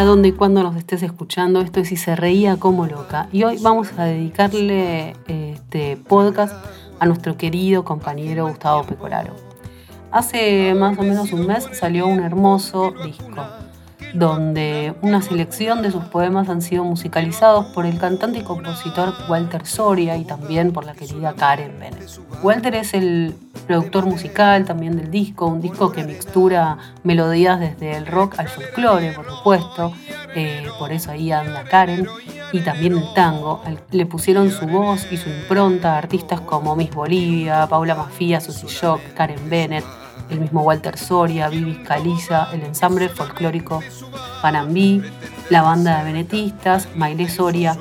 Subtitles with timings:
[0.00, 1.60] Hola, ¿dónde y cuándo nos estés escuchando?
[1.60, 3.28] Esto es Si se reía como loca.
[3.32, 6.54] Y hoy vamos a dedicarle este podcast
[6.98, 9.34] a nuestro querido compañero Gustavo Pecoraro.
[10.10, 13.44] Hace más o menos un mes salió un hermoso disco
[14.14, 19.66] donde una selección de sus poemas han sido musicalizados por el cantante y compositor Walter
[19.66, 22.20] Soria y también por la querida Karen Bennett.
[22.42, 23.34] Walter es el
[23.66, 29.12] productor musical también del disco, un disco que mixtura melodías desde el rock al folclore,
[29.12, 29.92] por supuesto,
[30.34, 32.06] eh, por eso ahí anda Karen,
[32.52, 33.62] y también el tango.
[33.90, 38.66] Le pusieron su voz y su impronta a artistas como Miss Bolivia, Paula Mafia, Susy
[38.66, 39.84] Shock, Karen Bennett,
[40.30, 43.80] el mismo Walter Soria, Vivi Caliza, el ensamble folclórico
[44.42, 45.02] Panambí,
[45.50, 47.76] la banda de venetistas, Maile Soria,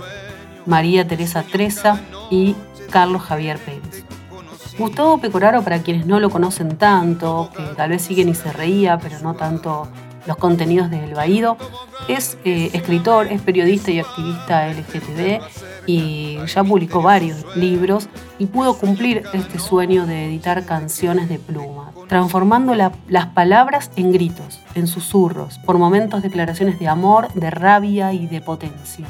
[0.66, 2.56] María Teresa Treza y
[2.89, 4.03] Carlos Javier Pérez.
[4.78, 8.97] Gustavo Pecoraro, para quienes no lo conocen tanto, que tal vez siguen y se reía,
[8.97, 9.88] pero no tanto
[10.25, 11.58] los contenidos del Baído,
[12.08, 15.41] es eh, escritor, es periodista y activista LGTB
[15.86, 21.91] y ya publicó varios libros y pudo cumplir este sueño de editar canciones de pluma,
[22.10, 28.26] transformando las palabras en gritos, en susurros, por momentos declaraciones de amor, de rabia y
[28.26, 29.06] de potencia,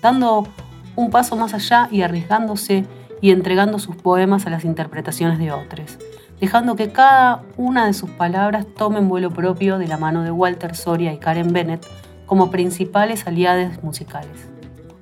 [0.00, 0.46] dando
[0.94, 2.86] un paso más allá y arriesgándose
[3.20, 5.98] y entregando sus poemas a las interpretaciones de otros,
[6.40, 10.76] dejando que cada una de sus palabras tomen vuelo propio de la mano de Walter
[10.76, 11.84] Soria y Karen Bennett
[12.24, 14.48] como principales aliados musicales.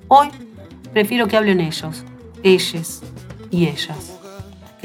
[0.07, 0.29] Hoy
[0.91, 2.03] prefiero que hablen ellos,
[2.41, 3.03] ellas
[3.51, 4.16] y ellas.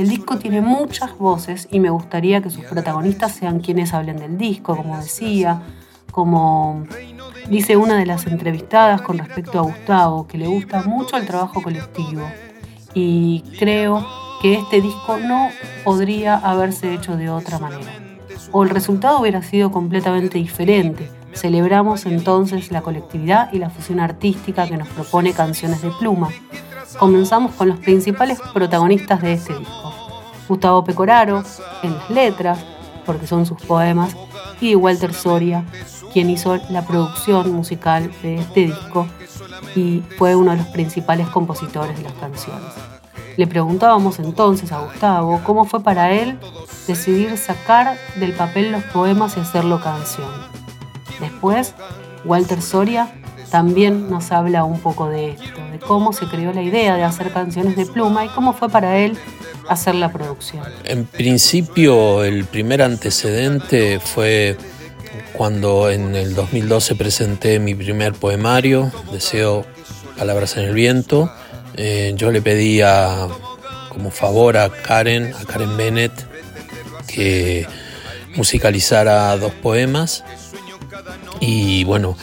[0.02, 4.36] El disco tiene muchas voces y me gustaría que sus protagonistas sean quienes hablen del
[4.36, 5.62] disco, como decía,
[6.10, 6.82] como
[7.48, 11.62] dice una de las entrevistadas con respecto a Gustavo, que le gusta mucho el trabajo
[11.62, 12.28] colectivo
[12.94, 14.04] y creo
[14.42, 15.50] que este disco no
[15.84, 17.92] podría haberse hecho de otra manera.
[18.50, 21.08] O el resultado hubiera sido completamente diferente.
[21.32, 26.30] Celebramos entonces la colectividad y la fusión artística que nos propone Canciones de Pluma.
[26.98, 29.92] Comenzamos con los principales protagonistas de este disco.
[30.48, 31.42] Gustavo Pecoraro
[31.82, 32.58] en las letras,
[33.06, 34.14] porque son sus poemas,
[34.60, 35.64] y Walter Soria,
[36.12, 39.06] quien hizo la producción musical de este disco
[39.74, 42.72] y fue uno de los principales compositores de las canciones.
[43.36, 46.38] Le preguntábamos entonces a Gustavo cómo fue para él
[46.86, 50.28] decidir sacar del papel los poemas y hacerlo canción.
[51.18, 51.74] Después,
[52.24, 53.12] Walter Soria
[53.50, 57.30] también nos habla un poco de esto, de cómo se creó la idea de hacer
[57.32, 59.18] canciones de pluma y cómo fue para él
[59.68, 60.64] hacer la producción.
[60.84, 64.56] En principio, el primer antecedente fue
[65.34, 69.66] cuando en el 2012 presenté mi primer poemario, Deseo
[70.16, 71.30] Palabras en el Viento,
[71.76, 73.28] eh, yo le pedía
[73.88, 76.12] como favor a Karen, a Karen Bennett,
[77.06, 77.66] que
[78.34, 80.24] musicalizara dos poemas.
[81.44, 82.16] Y bueno,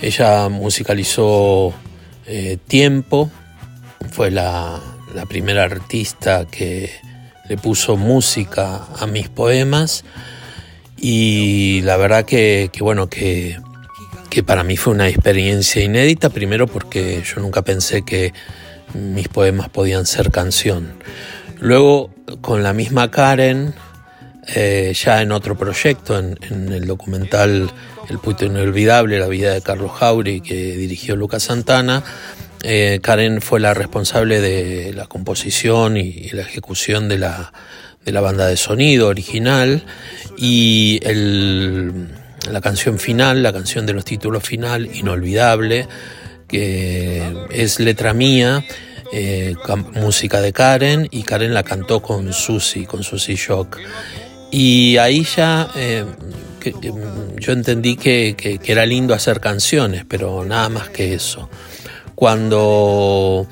[0.00, 1.74] ella musicalizó
[2.26, 3.30] eh, Tiempo,
[4.10, 4.80] fue la,
[5.28, 6.90] primera artista que
[7.46, 10.06] le puso música a mis poemas.
[10.96, 13.58] Y la verdad que, bueno, que,
[14.30, 18.32] que para mí fue una experiencia inédita, primero porque yo nunca pensé que
[18.94, 20.94] mis poemas podían ser canción.
[21.60, 22.10] Luego,
[22.40, 23.74] con la misma Karen,
[24.48, 26.36] eh, ya en otro proyecto, en,
[26.72, 27.70] el documental
[28.08, 32.02] El puto inolvidable, la vida de Carlos Jauri, que dirigió Lucas Santana,
[32.62, 37.52] eh, Karen fue la responsable de la composición y, la ejecución de la,
[38.04, 39.84] de la, banda de sonido original
[40.36, 41.00] y
[42.50, 45.88] la canción final, la canción de los títulos final, Inolvidable,
[46.48, 48.64] que es letra mía,
[49.12, 49.54] eh,
[49.94, 53.78] música de Karen, y Karen la cantó con Susi, con Susi Shock.
[54.56, 56.04] Y ahí ya eh,
[57.40, 61.50] yo entendí que, era lindo hacer canciones, pero nada más que eso.
[62.14, 63.48] Cuando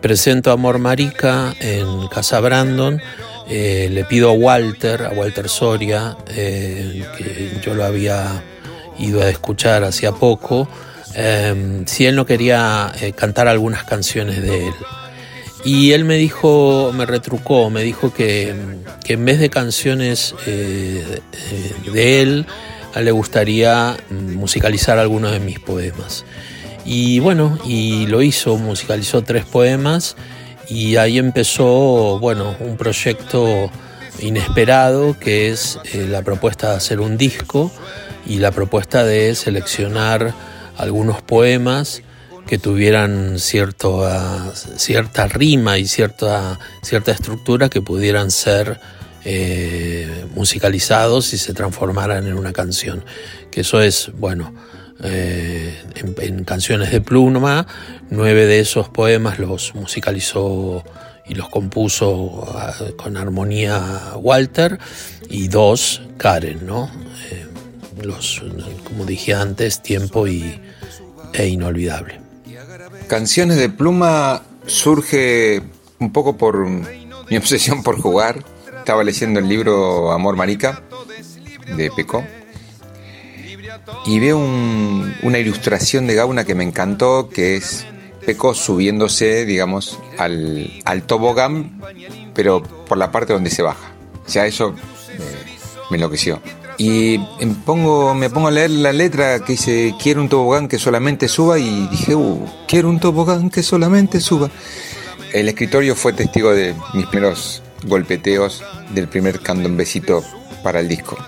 [0.00, 2.98] presento Amor Marica en Casa Brandon,
[3.50, 8.42] eh, le pido a Walter, a Walter Soria, que yo lo había
[8.98, 10.66] ido a escuchar hacía poco,
[11.84, 14.74] si él no quería eh, cantar algunas canciones de él.
[15.70, 18.54] Y él me dijo, me retrucó, me dijo que,
[19.06, 21.20] en vez de canciones eh,
[21.92, 22.46] de él,
[22.96, 26.24] le gustaría musicalizar algunos de mis poemas.
[26.86, 30.16] Y bueno, y lo hizo, musicalizó tres poemas
[30.70, 33.70] y ahí empezó, bueno, un proyecto
[34.20, 37.70] inesperado que es eh, la propuesta de hacer un disco
[38.24, 40.32] y la propuesta de seleccionar
[40.78, 42.00] algunos poemas
[42.48, 48.80] que tuvieran cierto, ah, cierta rima y cierta, cierta estructura que pudieran ser
[49.24, 53.04] eh, musicalizados y se transformaran en una canción.
[53.50, 54.54] Que eso es, bueno,
[55.04, 57.66] eh, en, canciones de pluma.
[58.08, 60.82] Nueve de esos poemas los musicalizó
[61.26, 64.78] y los compuso ah, con armonía Walter
[65.28, 66.90] y dos Karen, ¿no?
[67.30, 67.46] Eh,
[68.02, 68.42] los,
[68.84, 70.58] como dije antes, tiempo y,
[71.34, 72.27] e inolvidable.
[73.08, 75.62] Canciones de pluma surge
[75.98, 78.44] un poco por mi obsesión por jugar.
[78.78, 80.82] Estaba leyendo el libro Amor Marica
[81.74, 82.22] de Peco
[84.06, 87.86] y veo una ilustración de Gauna que me encantó, que es
[88.26, 91.80] Peco subiéndose, digamos, al, al tobogán,
[92.34, 93.90] pero por la parte donde se baja.
[94.28, 94.74] Ya eso
[95.90, 96.40] me enloqueció.
[96.78, 100.78] Y me pongo, me pongo a leer la letra que dice, quiero un tobogán que
[100.78, 104.48] solamente suba, y dije, uh, quiero un tobogán que solamente suba.
[105.32, 108.62] El escritorio fue testigo de mis primeros golpeteos
[108.94, 110.22] del primer candombecito
[110.62, 111.18] para el disco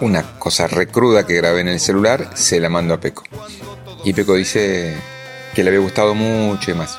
[0.00, 3.24] una cosa recruda que grabé en el celular, se la mando a Peco.
[4.04, 4.96] Y Peco dice
[5.54, 6.98] que le había gustado mucho y más.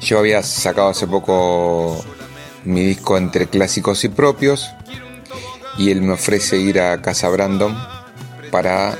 [0.00, 2.04] Yo había sacado hace poco
[2.64, 4.73] mi disco entre clásicos y propios
[5.78, 7.76] y él me ofrece ir a Casa Brandon
[8.50, 8.96] para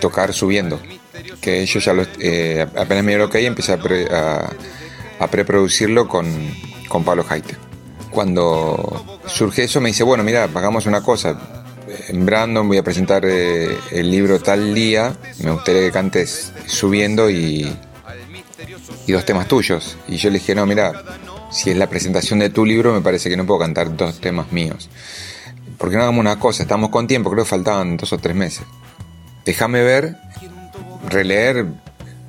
[0.00, 0.80] tocar subiendo.
[1.40, 4.50] Que yo ya lo, eh, apenas me que hay, empecé a,
[5.18, 6.26] a, preproducirlo con,
[6.88, 7.56] con Pablo Haite.
[8.10, 11.38] Cuando surge eso me dice, bueno, mira, hagamos una cosa,
[12.08, 17.30] en Brandon voy a presentar eh, el libro tal día, me gustaría que cantes subiendo
[17.30, 17.70] y,
[19.06, 19.96] y dos temas tuyos.
[20.08, 20.92] Y yo le dije, no, mira,
[21.50, 24.52] si es la presentación de tu libro, me parece que no puedo cantar dos temas
[24.52, 24.88] míos.
[25.78, 28.64] Porque no hagamos una cosa, estamos con tiempo, creo que faltaban dos o tres meses.
[29.44, 30.16] Déjame ver,
[31.08, 31.66] releer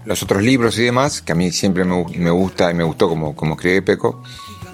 [0.05, 3.35] los otros libros y demás, que a mí siempre me, gusta y me gustó como,
[3.35, 4.23] como escribe Peco.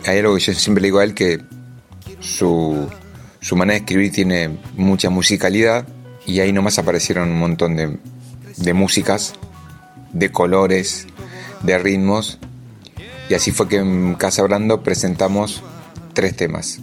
[0.06, 1.42] Hay algo que yo siempre le digo a él que
[2.20, 2.90] su
[3.44, 5.86] su manera de escribir tiene mucha musicalidad
[6.26, 9.34] y ahí nomás aparecieron un montón de, músicas,
[10.14, 11.08] de colores,
[11.62, 12.40] de ritmos.
[13.30, 15.62] Y así fue que en Casa Brando presentamos
[16.14, 16.80] tres temas.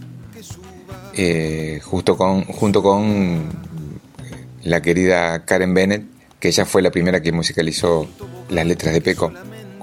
[1.23, 3.43] Eh, justo con, junto con
[4.63, 6.05] la querida Karen Bennett,
[6.39, 8.09] que ella fue la primera que musicalizó
[8.49, 9.31] las letras de Peco,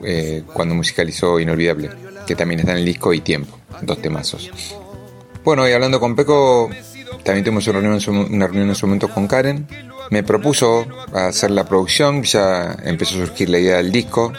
[0.04, 1.92] eh, cuando musicalizó Inolvidable,
[2.26, 4.50] que también está en el disco y Tiempo, dos temazos.
[5.44, 6.72] Bueno, y hablando con Peco,
[7.24, 9.68] también tuvimos una reunión, una reunión en su momento con Karen.
[10.10, 14.34] Me propuso hacer la producción, ya empezó a surgir la idea del disco.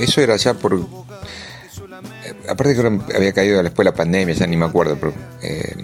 [0.00, 0.74] Eso era ya por.
[0.74, 5.12] Eh, aparte que había caído después de la pandemia, ya ni me acuerdo, pero.
[5.40, 5.76] Eh,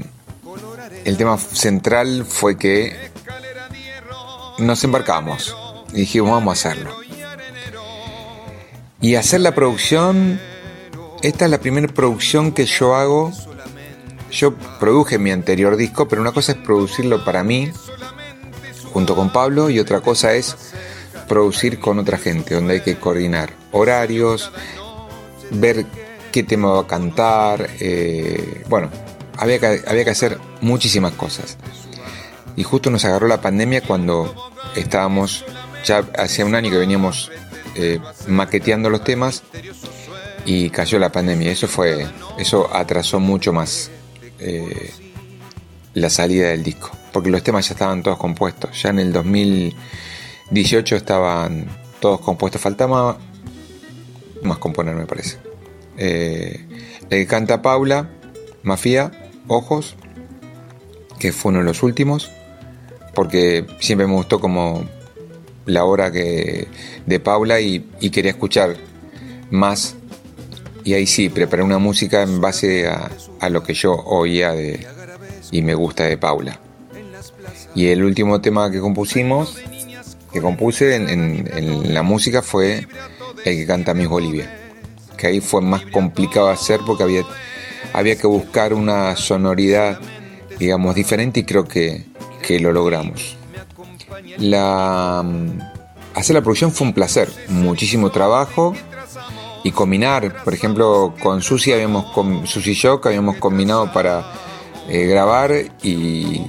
[1.04, 3.10] el tema central fue que
[4.58, 5.56] nos embarcamos
[5.92, 6.94] y dijimos, vamos a hacerlo.
[9.00, 10.38] Y hacer la producción,
[11.22, 13.32] esta es la primera producción que yo hago
[14.30, 17.70] yo produje mi anterior disco, pero una cosa es producirlo para mí,
[18.92, 20.56] junto con Pablo, y otra cosa es
[21.28, 24.50] producir con otra gente, donde hay que coordinar horarios,
[25.50, 25.86] ver
[26.32, 28.90] qué tema va a cantar, eh, bueno,
[29.36, 31.56] había que, había que hacer muchísimas cosas.
[32.56, 34.34] Y justo nos agarró la pandemia cuando
[34.76, 35.44] estábamos,
[35.84, 37.30] ya hacía un año que veníamos
[37.74, 39.42] eh, maqueteando los temas
[40.44, 41.50] y cayó la pandemia.
[41.50, 42.06] Eso fue,
[42.38, 43.90] eso atrasó mucho más
[44.38, 44.90] eh,
[45.94, 48.82] la salida del disco, porque los temas ya estaban todos compuestos.
[48.82, 51.66] Ya en el 2018 estaban
[52.00, 53.18] todos compuestos, faltaba
[54.42, 55.38] más componer, me parece.
[55.96, 56.66] Eh,
[57.10, 58.08] el canta Paula,
[58.62, 59.10] Mafia,
[59.50, 59.96] Ojos,
[61.18, 62.30] que fue uno de los últimos,
[63.14, 64.84] porque siempre me gustó como
[65.66, 66.68] la hora que,
[67.06, 67.80] de Paula y,
[68.10, 68.76] quería escuchar
[69.50, 69.96] más
[70.84, 74.86] y ahí sí, preparé una música en base a, lo que yo oía de,
[75.50, 76.58] y me gusta de Paula.
[77.74, 79.58] Y el último tema que compusimos,
[80.32, 82.86] que compuse en, la música fue
[83.44, 84.50] el que canta Miss Bolivia.
[85.16, 87.24] Que ahí fue más complicado hacer porque había,
[87.92, 89.98] había que buscar una sonoridad,
[90.58, 92.04] digamos, diferente y creo que,
[92.42, 93.36] que lo logramos.
[94.38, 95.24] La,
[96.14, 98.74] hacer la producción fue un placer, muchísimo trabajo
[99.64, 100.42] y combinar.
[100.44, 104.32] Por ejemplo, con Susi habíamos con Susi Shock habíamos combinado para
[104.88, 106.42] eh, grabar y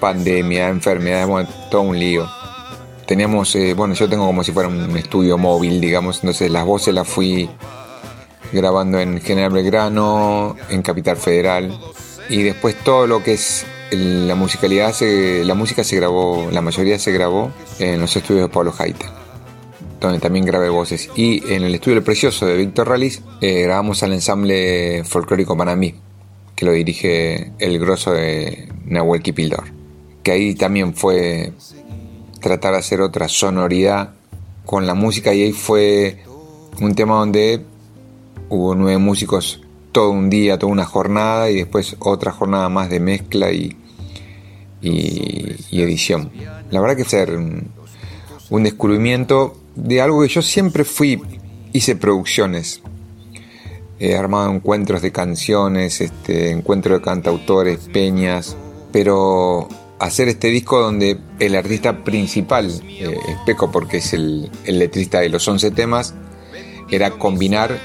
[0.00, 2.28] pandemia, enfermedades, todo un lío.
[3.06, 6.92] Teníamos, eh, bueno, yo tengo como si fuera un estudio móvil, digamos, entonces las voces
[6.92, 7.48] las fui
[8.52, 11.78] grabando en General Belgrano, en Capital Federal
[12.28, 17.12] y después todo lo que es la musicalidad, la música se grabó, la mayoría se
[17.12, 19.26] grabó en los estudios de Pablo Haita
[20.00, 21.10] donde también grabé voces.
[21.16, 25.94] Y en el estudio El Precioso de Víctor Ralis eh, grabamos al ensamble folclórico Panamí,
[26.54, 29.64] que lo dirige el grosso de Nahuel Kipildor.
[30.22, 31.52] Que ahí también fue
[32.40, 34.14] tratar de hacer otra sonoridad
[34.64, 36.18] con la música y ahí fue
[36.80, 37.64] un tema donde
[38.48, 39.60] hubo nueve músicos
[39.92, 43.76] todo un día, toda una jornada y después otra jornada más de mezcla y,
[44.82, 46.30] y, edición.
[46.70, 47.70] La verdad que fue un,
[48.50, 51.22] un descubrimiento de algo que yo siempre fui,
[51.72, 52.82] hice producciones,
[53.98, 58.56] he armado encuentros de canciones, este, encuentros de cantautores, peñas,
[58.92, 65.20] pero hacer este disco donde el artista principal eh, es Peco porque es el, letrista
[65.20, 66.14] de los 11 temas,
[66.90, 67.78] era combinar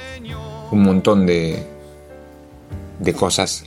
[0.72, 1.68] un montón de,
[3.00, 3.63] de cosas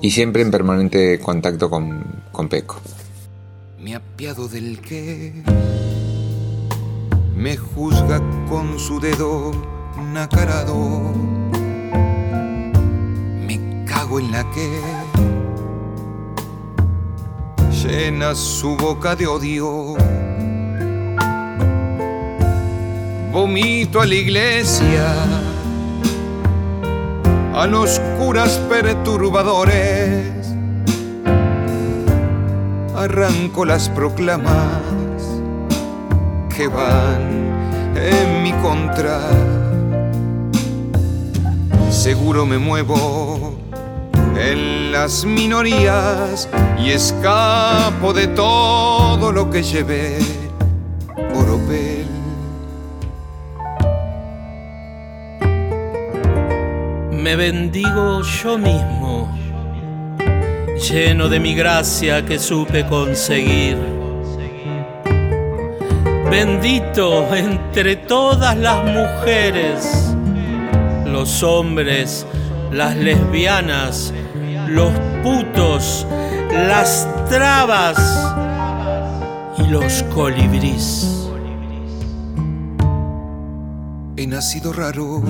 [0.00, 2.80] y siempre en permanente contacto con, con Peco.
[3.78, 5.32] Me apiado del que
[7.34, 9.52] me juzga con su dedo
[10.12, 11.12] nacarado.
[13.46, 14.80] Me cago en la que
[17.82, 19.96] llena su boca de odio.
[23.32, 25.12] Vomito a la iglesia,
[27.54, 30.32] a los curas perturbadores.
[32.96, 34.82] Arranco las proclamas
[36.54, 39.20] que van en mi contra.
[41.90, 43.56] Seguro me muevo
[44.36, 50.43] en las minorías y escapo de todo lo que llevé
[57.24, 59.34] Me bendigo yo mismo,
[60.90, 63.78] lleno de mi gracia que supe conseguir.
[66.30, 70.14] Bendito entre todas las mujeres,
[71.06, 72.26] los hombres,
[72.70, 74.12] las lesbianas,
[74.68, 76.06] los putos,
[76.52, 77.96] las trabas
[79.56, 81.30] y los colibrís.
[84.14, 85.22] He nacido raro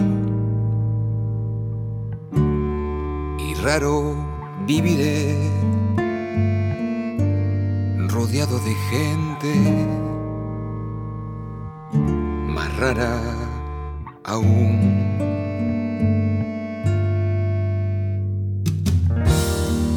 [3.65, 4.15] raro
[4.67, 5.39] viviré
[8.09, 9.55] rodeado de gente
[12.47, 13.23] más rara
[14.25, 15.15] aún.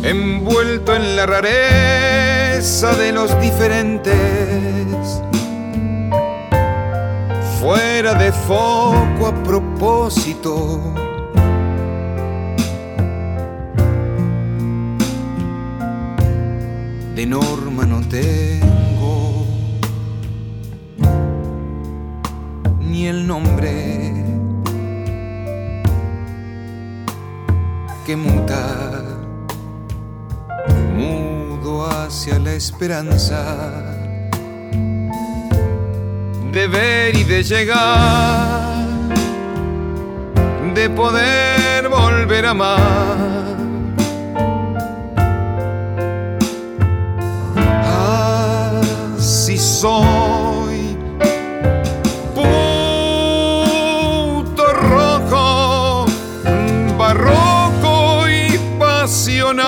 [0.04, 5.22] envuelto en la rareza de los diferentes,
[7.60, 11.07] fuera de foco a propósito.
[17.18, 19.44] De norma no tengo
[22.80, 24.14] ni el nombre
[28.06, 29.18] que muta
[32.08, 33.44] hacia la esperanza
[36.52, 38.86] de ver y de llegar,
[40.76, 43.77] de poder volver a amar.
[49.80, 50.98] Soy,
[52.34, 52.44] puto
[54.74, 56.08] rojo,
[56.98, 59.68] barroco y pasional.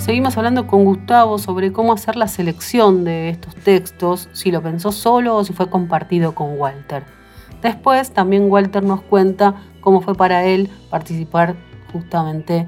[0.00, 4.90] Seguimos hablando con Gustavo sobre cómo hacer la selección de estos textos, si lo pensó
[4.90, 7.04] solo o si fue compartido con Walter.
[7.60, 11.56] Después también Walter nos cuenta cómo fue para él participar
[11.92, 12.66] justamente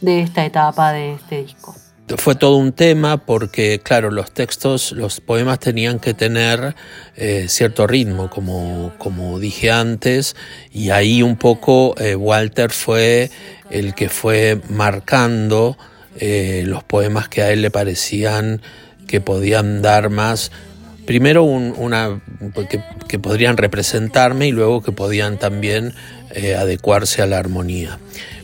[0.00, 1.74] de esta etapa de este disco.
[2.16, 6.74] Fue todo un tema porque, claro, los textos, los poemas tenían que tener
[7.16, 10.34] eh, cierto ritmo, como, como dije antes,
[10.72, 13.30] y ahí un poco eh, Walter fue
[13.70, 15.76] el que fue marcando
[16.18, 18.62] eh, los poemas que a él le parecían
[19.06, 20.50] que podían dar más,
[21.04, 22.20] primero una,
[23.08, 25.94] que, podrían representarme y luego que podían también
[26.58, 27.98] adecuarse a la armonía.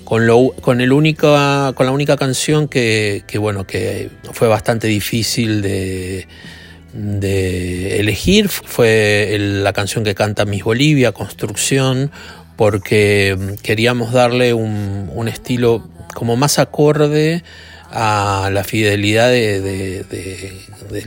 [0.05, 6.27] Con, lo, con, la única canción que, bueno, que fue bastante difícil de,
[7.99, 12.11] elegir fue la canción que canta Miss Bolivia, Construcción,
[12.57, 17.43] porque queríamos darle un, un estilo como más acorde
[17.97, 20.05] a la fidelidad del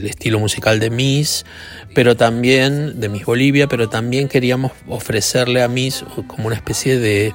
[0.06, 1.46] estilo musical de Miss,
[1.94, 7.34] pero también de Miss Bolivia, pero también queríamos ofrecerle a Miss como una especie de,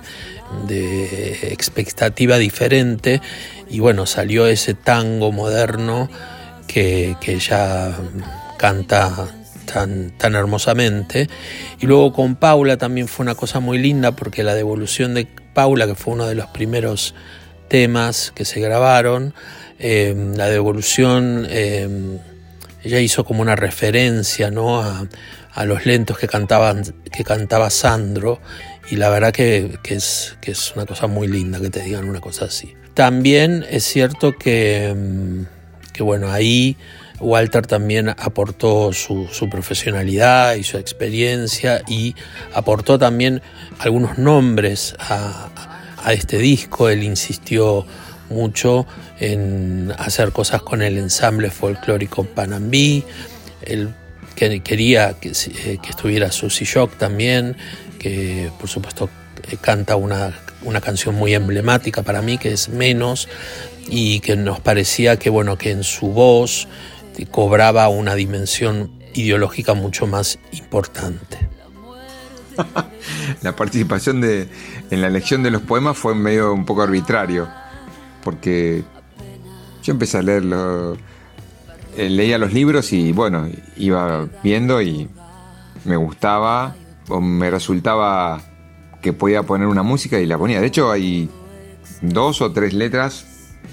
[0.68, 3.21] expectativa diferente
[3.68, 6.09] y bueno, salió ese tango moderno
[6.66, 7.97] que, que ella
[8.59, 9.28] canta
[9.73, 11.28] tan, tan hermosamente.
[11.80, 15.87] Y luego con Paula también fue una cosa muy linda porque la devolución de Paula,
[15.87, 17.14] que fue uno de los primeros
[17.68, 19.35] temas que se grabaron,
[19.78, 22.18] eh, la devolución, eh,
[22.85, 24.81] ella hizo como una referencia ¿no?
[24.81, 28.41] a, los lentos que, cantaban, que cantaba Sandro
[28.91, 32.21] y la verdad que, es, que es una cosa muy linda que te digan una
[32.21, 32.75] cosa así.
[32.95, 36.77] También es cierto que, mm, que bueno, ahí
[37.23, 42.15] Walter también aportó su, profesionalidad y su experiencia y
[42.53, 43.43] aportó también
[43.79, 45.49] algunos nombres a,
[46.11, 46.89] este disco.
[46.89, 47.87] Él insistió
[48.33, 48.87] mucho
[49.21, 53.05] en hacer cosas con el ensamble folclórico Panambí.
[53.62, 53.95] Él
[54.35, 57.57] quería que, eh, que estuviera Susie Shock también,
[57.99, 59.09] que por supuesto
[59.51, 63.29] eh, canta una, una canción muy emblemática para mí, que es Menos,
[63.89, 66.69] y que nos parecía que, bueno, que en su voz
[67.31, 71.39] cobraba una dimensión ideológica mucho más importante.
[73.43, 74.49] la participación de,
[74.91, 77.49] en la elección de los poemas fue medio un poco arbitrario,
[78.23, 78.85] porque
[79.83, 80.97] yo empecé a leerlo,
[81.97, 85.09] eh, leía los libros y bueno, iba viendo y
[85.85, 86.76] me gustaba
[87.09, 88.41] o me resultaba
[89.00, 90.61] que podía poner una música y la ponía.
[90.61, 91.29] De hecho hay
[92.00, 93.26] dos o tres letras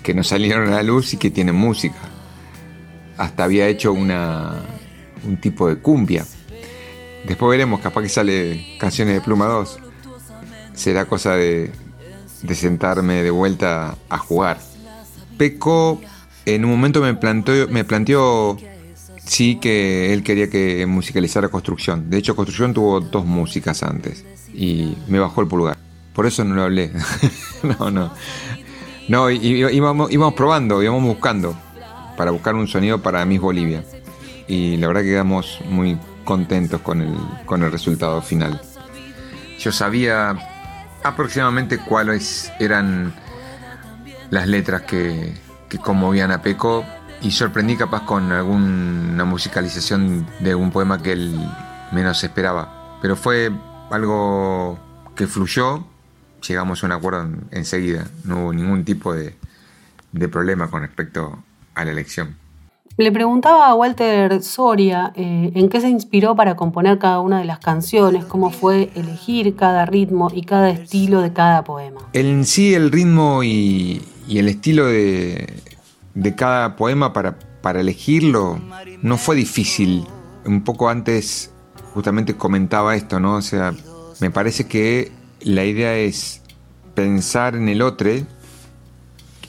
[0.03, 1.97] que no salieron a la luz y que tienen música
[3.19, 4.63] hasta había hecho una,
[5.25, 6.25] un tipo de cumbia.
[7.27, 9.77] Después veremos, capaz que sale Canciones de Pluma 2.
[10.73, 11.69] Será cosa de,
[12.41, 14.59] de sentarme de vuelta a jugar.
[15.37, 15.99] Peco
[16.45, 18.57] en un momento me planteó, me planteó
[19.23, 22.09] sí que él quería que musicalizara Construcción.
[22.09, 25.77] De hecho, Construcción tuvo dos músicas antes y me bajó el pulgar.
[26.13, 26.91] Por eso no lo hablé.
[27.79, 28.11] no, no.
[29.07, 31.55] No, íbamos, íbamos probando, íbamos buscando
[32.17, 33.83] para buscar un sonido para Miss Bolivia.
[34.47, 38.61] Y la verdad que quedamos muy contentos con el, con el resultado final.
[39.59, 40.37] Yo sabía
[41.03, 43.13] aproximadamente cuáles eran
[44.29, 45.33] las letras que,
[45.67, 46.85] que conmovían a Peco
[47.21, 51.39] y sorprendí capaz con alguna musicalización de un poema que él
[51.91, 52.97] menos esperaba.
[53.01, 53.51] Pero fue
[53.91, 54.79] algo
[55.15, 55.85] que fluyó,
[56.47, 59.35] llegamos a un acuerdo enseguida, no hubo ningún tipo de,
[60.11, 61.43] de problema con respecto
[61.85, 62.35] la elección.
[62.99, 67.45] Le preguntaba a Walter Soria eh, en qué se inspiró para componer cada una de
[67.45, 72.01] las canciones, cómo fue elegir cada ritmo y cada estilo de cada poema.
[72.11, 75.47] En sí el ritmo y, el estilo de,
[76.35, 78.59] cada poema para, para elegirlo
[79.01, 80.05] no fue difícil.
[80.43, 81.53] Un poco antes
[81.93, 83.35] justamente comentaba esto, ¿no?
[83.35, 83.73] O sea,
[84.19, 85.09] me parece que
[85.39, 86.41] la idea es
[86.95, 88.09] pensar en el otro,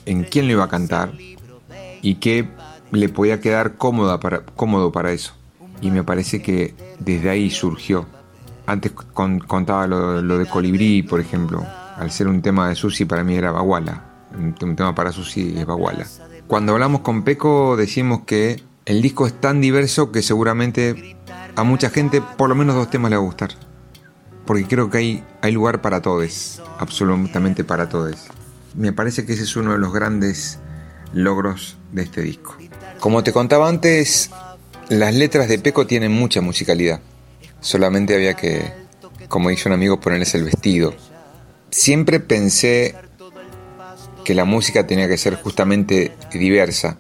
[0.07, 1.15] en quién lo iba a cantar,
[2.01, 2.60] y que
[2.93, 5.35] le podía quedar cómoda para, cómodo para eso.
[5.81, 8.07] Y me parece que desde ahí surgió.
[8.67, 11.65] Antes contaba lo, de Colibrí, por ejemplo.
[11.97, 14.05] Al ser un tema de Susi, para mí era Baguala.
[14.39, 16.07] Un, tema para Susi es Baguala.
[16.47, 21.17] Cuando hablamos con Peco, decimos que el disco es tan diverso que seguramente
[21.57, 23.51] a mucha gente por lo menos dos temas le va a gustar.
[24.47, 28.29] Porque creo que hay, hay lugar para todos, absolutamente para todos.
[28.75, 30.59] Me parece que ese es uno de los grandes
[31.13, 32.57] logros de este disco.
[33.01, 34.31] Como te contaba antes,
[34.89, 37.01] las letras de Peco tienen mucha musicalidad.
[37.61, 38.73] Solamente había que,
[39.29, 40.95] como dice un amigo, ponerles el vestido.
[41.71, 42.95] Siempre pensé
[44.25, 46.99] que la música tenía que ser justamente diversa.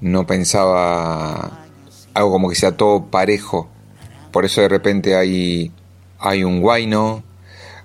[0.00, 1.66] No pensaba
[2.14, 3.68] algo como que sea todo parejo.
[4.32, 5.72] Por eso de repente hay,
[6.18, 7.24] hay un guayno,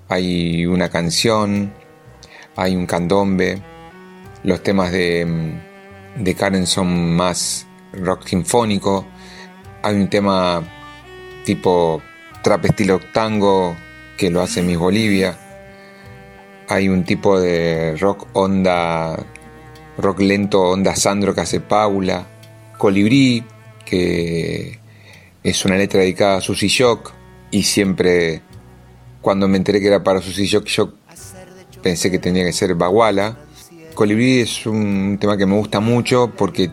[0.10, 1.74] hay una canción,
[2.56, 3.62] hay un candombe
[4.46, 5.58] los temas de,
[6.18, 9.06] de Karen son más rock sinfónico.
[9.82, 10.64] Hay un tema
[11.44, 12.02] tipo
[12.44, 13.76] trap estilo tango
[14.18, 15.38] que lo hace Miss Bolivia.
[16.70, 19.18] Hay un tipo de rock onda,
[19.98, 22.28] rock lento onda Sandro que hace Paula.
[22.78, 23.44] Colibrí,
[23.84, 24.80] que
[25.44, 27.14] es una letra dedicada a Susy Shock.
[27.50, 28.44] Y siempre,
[29.22, 30.94] cuando me enteré que era para Susy Shock, yo
[31.82, 33.45] pensé que tenía que ser Baguala.
[33.96, 36.70] Colibrí es un tema que me gusta mucho porque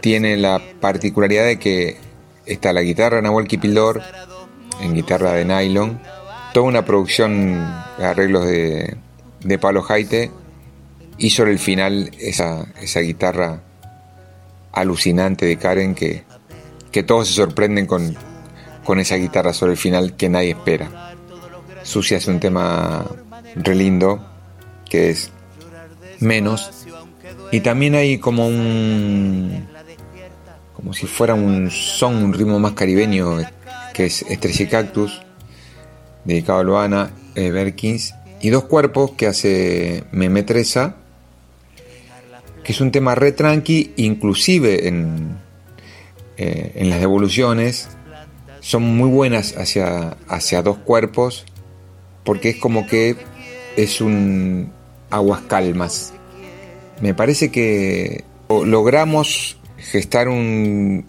[0.00, 1.96] tiene la particularidad de que
[2.44, 4.02] está la guitarra Nahuel Kipildor
[4.80, 6.00] en guitarra de nylon,
[6.52, 7.64] toda una producción
[7.98, 8.96] de arreglos de,
[9.42, 10.30] de Pablo Jaite
[11.18, 13.62] y sobre el final esa, esa guitarra
[14.72, 16.24] alucinante de Karen que,
[16.90, 18.16] que todos se sorprenden con,
[18.84, 21.14] con esa guitarra sobre el final que nadie espera.
[21.84, 23.06] Sucia es un tema
[23.54, 24.26] re lindo
[24.90, 25.30] que es
[26.20, 26.86] menos.
[27.52, 29.66] Y también hay como un.
[30.74, 33.38] como si fuera un son, un ritmo más caribeño,
[33.92, 35.22] que es Estrella Cactus,
[36.24, 38.14] dedicado a Luana Berkins.
[38.40, 40.96] Y dos cuerpos que hace Meme Treza,
[42.62, 45.38] que es un tema re tranqui, inclusive en,
[46.36, 47.88] eh, en las devoluciones,
[48.60, 51.46] son muy buenas hacia, hacia dos cuerpos,
[52.24, 53.16] porque es como que
[53.76, 54.72] es un
[55.10, 56.12] aguas calmas.
[57.00, 61.04] Me parece que logramos gestar un,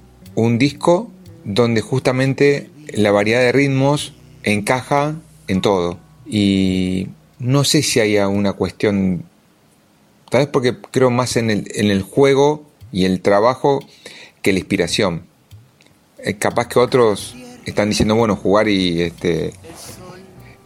[0.58, 1.12] disco
[1.44, 5.16] donde justamente la variedad de ritmos encaja
[5.48, 5.98] en todo.
[6.26, 9.24] Y no sé si haya una cuestión,
[10.30, 13.80] tal vez porque creo más en el, juego y el trabajo
[14.42, 15.24] que la inspiración.
[16.20, 19.54] Es capaz que otros están diciendo, bueno, jugar y, este,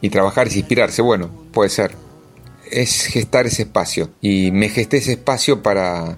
[0.01, 1.01] y trabajar y inspirarse.
[1.01, 1.91] Bueno, puede ser.
[2.71, 4.11] Es gestar ese espacio.
[4.21, 6.17] Y me gesté ese espacio para,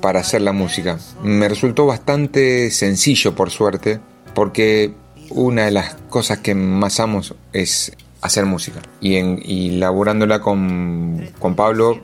[0.00, 0.98] para hacer la música.
[1.22, 4.00] Me resultó bastante sencillo, por suerte,
[4.34, 4.94] porque
[5.30, 7.20] una de las cosas que más amo
[7.52, 8.80] es hacer música.
[9.00, 12.02] Y, en, laburándola con, con Pablo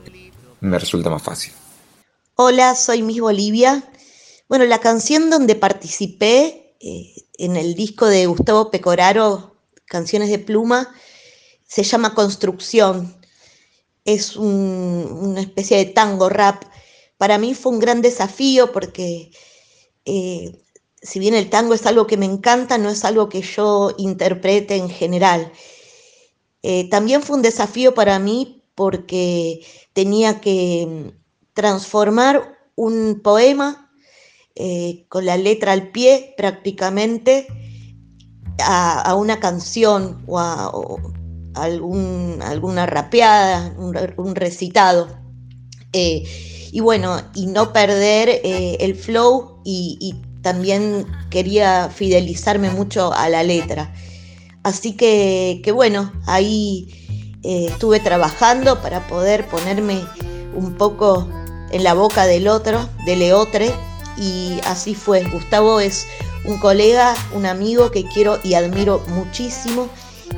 [0.60, 1.52] me resulta más fácil.
[2.36, 3.84] Hola, soy Miss Bolivia.
[4.48, 10.92] Bueno, la canción donde participé eh, en el disco de Gustavo Pecoraro, Canciones de Pluma,
[11.66, 13.16] se llama Construcción.
[14.04, 16.64] Es un, una especie de tango rap.
[17.16, 19.30] Para mí fue un gran desafío porque
[20.04, 20.60] eh,
[21.04, 24.76] si bien el tango es algo que me encanta, no es algo que yo interprete
[24.76, 25.52] en general.
[26.62, 29.60] Eh, también fue un desafío para mí porque
[29.92, 31.08] tenía que mm,
[31.52, 33.92] transformar un poema
[34.54, 37.48] eh, con la letra al pie prácticamente
[38.58, 40.72] a, una canción o a,
[41.54, 45.08] algún, alguna rapeada, un, recitado.
[45.92, 46.24] Eh,
[46.72, 50.14] y bueno, y no perder el flow y
[50.44, 53.92] también quería fidelizarme mucho a la letra.
[54.64, 56.86] Así que, bueno, ahí
[57.42, 60.00] eh, estuve trabajando para poder ponerme
[60.54, 61.28] un poco
[61.70, 63.72] en la boca del otro, de Leotre,
[64.16, 65.22] y así fue.
[65.24, 66.06] Gustavo es
[66.44, 69.88] un colega, un amigo que quiero y admiro muchísimo,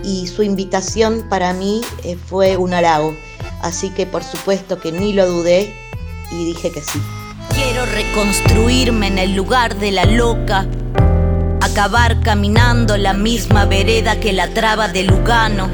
[0.06, 3.14] y su invitación para mí eh, fue un halago.
[3.60, 5.74] Así que por supuesto que ni lo dudé
[6.30, 7.00] y dije que sí.
[7.52, 10.66] Quiero reconstruirme en el lugar de la loca,
[11.60, 15.68] acabar caminando la misma vereda que la traba de Lugano,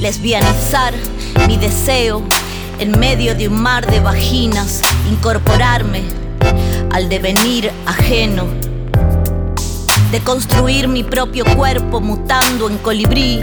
[0.00, 0.94] lesbianizar
[1.48, 2.22] mi deseo
[2.78, 6.02] en medio de un mar de vaginas, incorporarme
[6.92, 8.44] al devenir ajeno,
[10.10, 13.40] de construir mi propio cuerpo mutando en colibrí,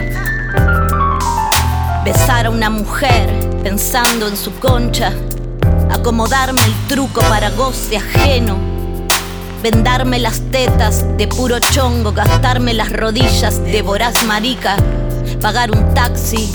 [2.04, 3.28] besar a una mujer
[3.62, 5.12] pensando en su concha
[5.90, 8.56] acomodarme el truco para goce ajeno,
[9.62, 14.76] vendarme las tetas de puro chongo, gastarme las rodillas de voraz marica,
[15.40, 16.50] pagar un taxi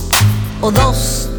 [0.61, 1.29] o dos.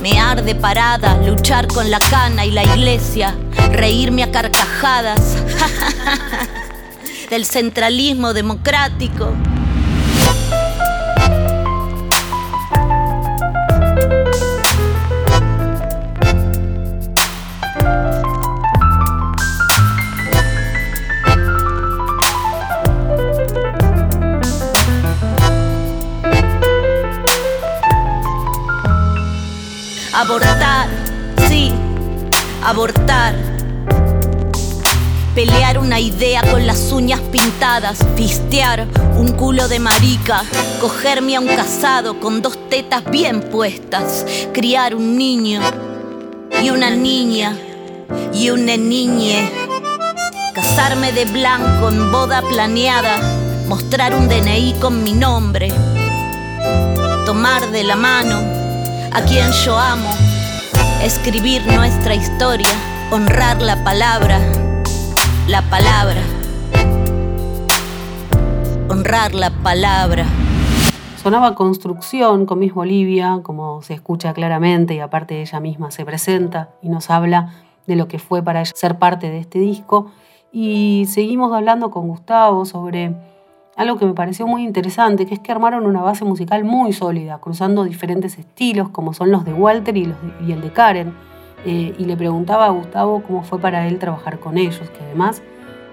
[0.00, 3.34] Me arde parada, luchar con la cana y la iglesia,
[3.70, 5.20] reírme a carcajadas
[7.32, 9.32] del centralismo democrático.
[30.12, 30.86] Abortar,
[31.48, 31.72] sí,
[32.62, 33.51] abortar.
[35.34, 40.42] Pelear una idea con las uñas pintadas, fistear un culo de marica,
[40.78, 45.62] cogerme a un casado con dos tetas bien puestas, criar un niño
[46.62, 47.56] y una niña
[48.34, 49.50] y una niñe,
[50.54, 53.16] casarme de blanco en boda planeada,
[53.68, 55.72] mostrar un DNI con mi nombre,
[57.24, 58.38] tomar de la mano
[59.10, 60.14] a quien yo amo,
[61.02, 62.68] escribir nuestra historia,
[63.10, 64.38] honrar la palabra,
[65.48, 66.20] la palabra,
[68.88, 70.24] honrar la palabra.
[71.22, 76.70] Sonaba Construcción con Miss Bolivia, como se escucha claramente y aparte ella misma se presenta
[76.82, 77.54] y nos habla
[77.86, 80.10] de lo que fue para ella ser parte de este disco.
[80.52, 83.14] Y seguimos hablando con Gustavo sobre
[83.76, 87.38] algo que me pareció muy interesante, que es que armaron una base musical muy sólida,
[87.38, 90.12] cruzando diferentes estilos, como son los de Walter y,
[90.48, 91.14] el de Karen.
[91.64, 95.42] Eh, y le preguntaba a Gustavo cómo fue para él trabajar con ellos, que además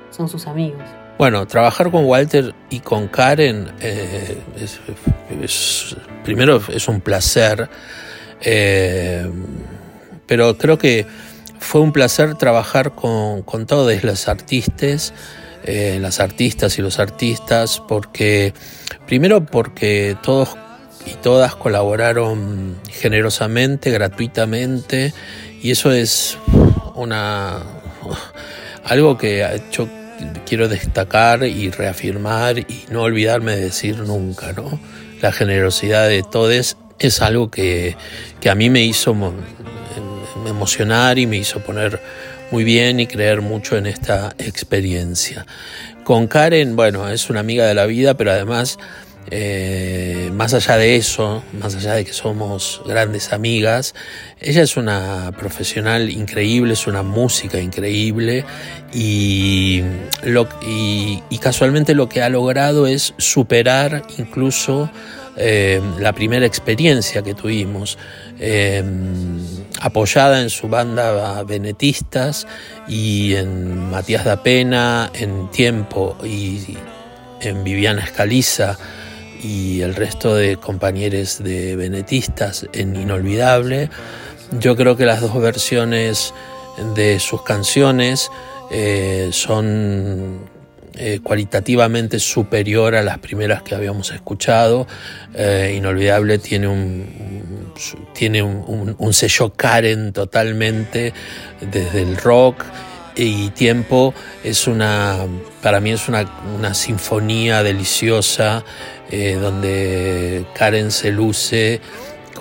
[0.10, 0.82] son sus amigos.
[1.18, 4.38] Bueno, trabajar con Walter y con Karen eh,
[6.24, 7.70] primero es un placer,
[8.42, 9.30] eh,
[10.26, 11.06] pero creo que
[11.60, 15.14] fue un placer trabajar con, con todos los artistas
[16.00, 18.56] las artistas y los artistas, porque
[19.06, 20.58] primero porque todos
[21.06, 25.14] y todas colaboraron generosamente, gratuitamente,
[25.62, 26.38] y eso es
[26.96, 27.64] una
[28.84, 29.88] algo que yo
[30.46, 34.80] quiero destacar y reafirmar y no olvidarme de decir nunca, ¿no?
[35.22, 37.96] La generosidad de todos es algo que,
[38.42, 39.16] que a mí me hizo
[40.48, 42.02] emocionar y me hizo poner
[42.52, 45.46] muy bien y creer mucho en esta experiencia.
[46.04, 48.80] Con Karen, bueno, es una amiga de la vida, pero además,
[49.32, 53.94] eh, más allá de eso, más allá de que somos grandes amigas,
[54.42, 58.44] ella es una profesional increíble, es una música increíble
[58.94, 59.84] y,
[61.40, 64.92] casualmente lo que ha logrado es superar incluso
[65.38, 67.98] eh, la primera experiencia que tuvimos.
[68.42, 68.84] Eh,
[69.82, 72.48] apoyada en su banda Venetistas
[72.88, 76.78] y en Matías da Pena, en Tiempo y
[77.42, 78.78] en Viviana Escaliza
[79.42, 83.90] y el resto de compañeros de Venetistas en Inolvidable.
[84.60, 86.34] Yo creo que las dos versiones
[86.96, 88.32] de sus canciones
[88.72, 90.50] eh, son
[90.96, 94.88] eh, cualitativamente superior a las primeras que habíamos escuchado.
[95.34, 97.74] Eh, Inolvidable tiene un,
[98.14, 101.14] tiene un, sello Karen totalmente
[101.62, 102.66] desde el rock
[103.16, 105.18] y Tiempo es una,
[105.62, 108.64] para mí es una, sinfonía deliciosa
[109.12, 111.82] eh, donde Karen se luce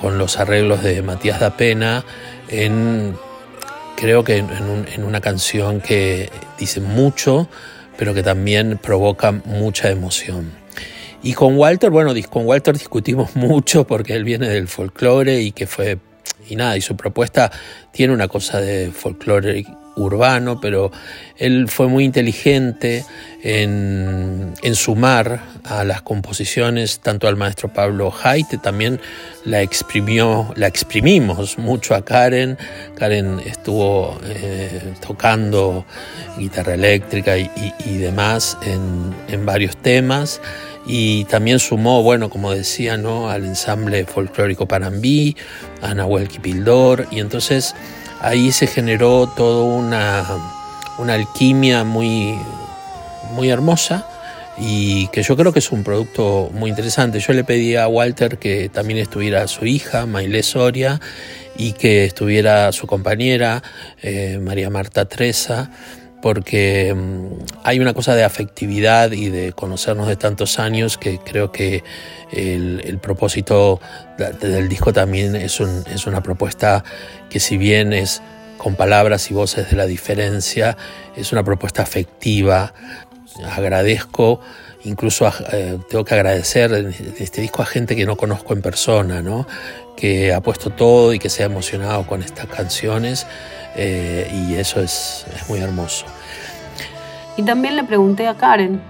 [0.01, 2.05] con los arreglos de Matías da Pena
[2.49, 3.17] en
[3.97, 7.49] creo que en una canción que dice mucho
[7.99, 10.53] pero que también provoca mucha emoción.
[11.23, 15.67] Y con Walter, bueno, con Walter discutimos mucho porque él viene del folclore y que
[15.67, 15.99] fue,
[16.49, 17.51] y nada, y su propuesta
[17.91, 19.67] tiene una cosa de folclore
[19.99, 20.91] urbano, pero
[21.37, 23.05] él fue muy inteligente
[23.43, 29.01] en, sumar a las composiciones, tanto al maestro Pablo Haite, también
[29.45, 32.59] la exprimió, la exprimimos mucho a Karen.
[32.97, 35.85] Karen estuvo eh, tocando
[36.39, 40.41] guitarra eléctrica y, demás en, en, varios temas.
[40.87, 43.29] Y también sumó, bueno, como decía, ¿no?
[43.29, 45.37] al ensamble folclórico Panambí,
[45.83, 47.75] a Nahuel Kipildor, y entonces
[48.21, 50.25] ahí se generó toda una,
[50.99, 52.39] una alquimia muy,
[53.35, 54.07] muy hermosa
[54.59, 57.21] y que yo creo que es un producto muy interesante.
[57.21, 61.01] Yo le pedí a Walter que también estuviera su hija, Maile Soria,
[61.57, 63.63] y que estuviera su compañera,
[64.03, 65.71] eh, María Marta Tresa,
[66.21, 67.27] porque mm,
[67.65, 71.85] hay una cosa de afectividad y de conocernos de tantos años que creo que
[72.33, 73.81] el, propósito
[74.41, 76.85] del disco también es, es una propuesta
[77.31, 78.23] que si bien es
[78.59, 80.77] con palabras y voces de la diferencia,
[81.17, 82.75] es una propuesta afectiva.
[83.57, 84.41] Agradezco,
[84.85, 86.73] incluso eh, tengo que agradecer
[87.19, 89.47] este disco a gente que no conozco en persona, ¿no?
[89.99, 93.27] Que ha puesto todo y que se ha emocionado con estas canciones
[93.75, 96.07] eh, y eso es, es muy hermoso.
[97.37, 98.81] Y también le pregunté a Karen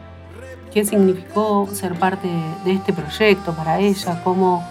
[0.70, 2.28] qué significó ser parte
[2.64, 4.62] de este proyecto para ella, cómo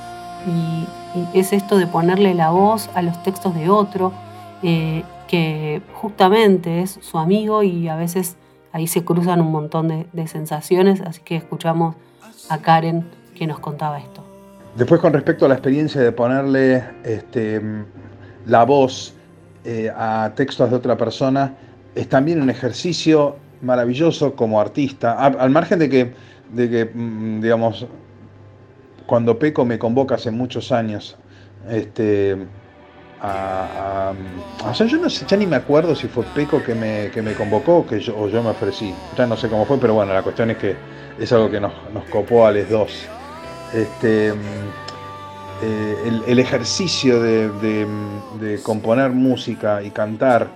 [0.45, 0.88] y,
[1.34, 4.13] es esto de ponerle la voz a los textos de otro,
[4.62, 8.38] eh, que justamente es su amigo y a veces
[8.71, 11.95] ahí se cruzan un montón de, sensaciones, así que escuchamos
[12.50, 14.16] a Karen que nos contaba esto.
[14.78, 17.60] Después con respecto a la experiencia de ponerle este,
[18.46, 19.16] la voz
[19.66, 21.56] eh, a textos de otra persona,
[21.96, 26.13] es también un ejercicio maravilloso como artista, al margen de que,
[26.54, 27.88] de que, mm, digamos,
[29.08, 31.18] cuando Peco me convoca hace muchos años,
[31.68, 32.38] este,
[33.20, 34.13] a,
[34.63, 37.24] o sea, yo no sé, ya ni me acuerdo si fue Peco que me, que
[37.24, 40.13] me convocó que yo, o yo me ofrecí, ya no sé cómo fue, pero bueno,
[40.13, 40.76] la cuestión es que
[41.20, 41.74] es algo que nos,
[42.12, 43.10] copó a los dos.
[43.73, 44.34] Este,
[45.62, 47.49] eh, el, ejercicio de,
[48.39, 50.47] de componer música y cantar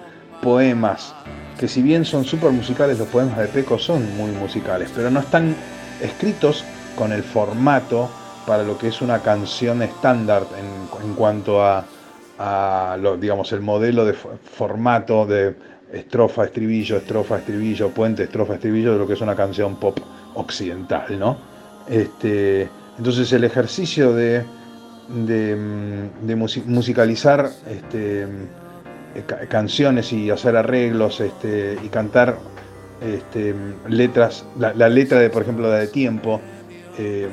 [0.41, 1.13] poemas
[1.61, 5.19] que si bien son súper musicales, los poemas de Peco son muy musicales, pero no
[5.19, 5.55] están
[6.01, 8.09] escritos con el formato
[8.47, 10.43] para lo que es una canción estándar
[11.03, 11.85] en, cuanto a,
[13.19, 15.55] digamos, el modelo de formato de
[15.93, 19.99] estrofa, estribillo, estrofa, estribillo, puente, estrofa, estribillo de lo que es una canción pop
[20.33, 21.37] occidental, ¿no?
[21.87, 22.67] Este,
[22.97, 24.45] entonces el ejercicio de,
[26.65, 32.37] musicalizar este, eh, canciones y hacer arreglos este, y cantar
[33.01, 33.55] este,
[33.89, 36.39] letras, la, letra de, por ejemplo, la de tiempo,
[36.97, 37.27] eh,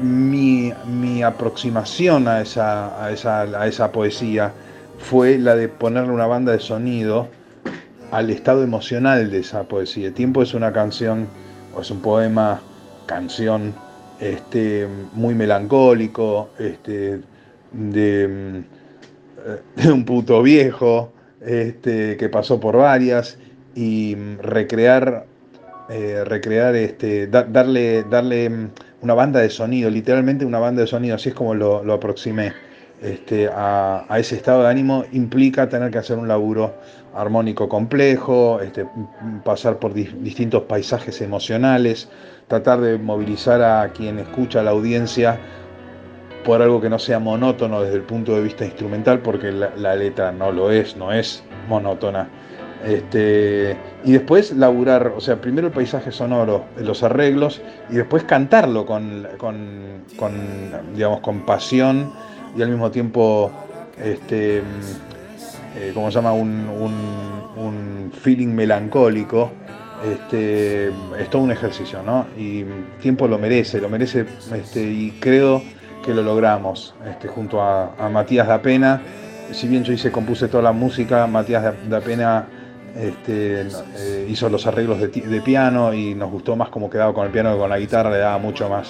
[0.00, 4.52] mi, aproximación a esa, a, esa, a esa poesía
[4.98, 7.28] fue la de ponerle una banda de sonido
[8.10, 10.12] al estado emocional de esa poesía.
[10.12, 11.26] Tiempo es una canción,
[11.74, 12.60] o es un poema,
[13.06, 13.74] canción,
[14.20, 17.20] este, muy melancólico, este,
[17.72, 18.62] de,
[19.92, 23.38] un puto viejo este, que pasó por varias
[23.74, 25.26] y recrear,
[25.88, 26.74] eh, recrear
[27.48, 28.68] darle, darle
[29.00, 32.52] una banda de sonido, literalmente una banda de sonido, así es como lo, lo aproximé.
[33.54, 36.74] A, ese estado de ánimo implica tener que hacer un laburo
[37.14, 38.60] armónico complejo,
[39.42, 42.10] pasar por distintos paisajes emocionales,
[42.50, 45.38] tratar de movilizar a quien escucha a la audiencia
[46.44, 50.32] por algo que no sea monótono desde el punto de vista instrumental, porque la, letra
[50.32, 52.28] no lo es, no es monótona.
[52.84, 58.84] Este, y después laburar, o sea, primero el paisaje sonoro, los arreglos, y después cantarlo
[58.84, 60.32] con, con,
[60.92, 62.12] digamos, con pasión
[62.56, 63.52] y al mismo tiempo,
[64.02, 64.58] este,
[65.76, 66.68] eh, como se llama, un,
[67.56, 69.52] un, feeling melancólico,
[70.04, 72.26] este, es todo un ejercicio, ¿no?
[72.36, 72.64] Y
[73.00, 75.62] tiempo lo merece, lo merece, este, y creo
[76.04, 79.02] que lo logramos, este, junto a, Matías da Pena.
[79.52, 82.46] Si bien yo hice, compuse toda la música, Matías da Pena
[82.96, 87.32] este, eh, hizo los arreglos de, piano y nos gustó más cómo quedaba con el
[87.32, 88.88] piano que con la guitarra, le daba mucho más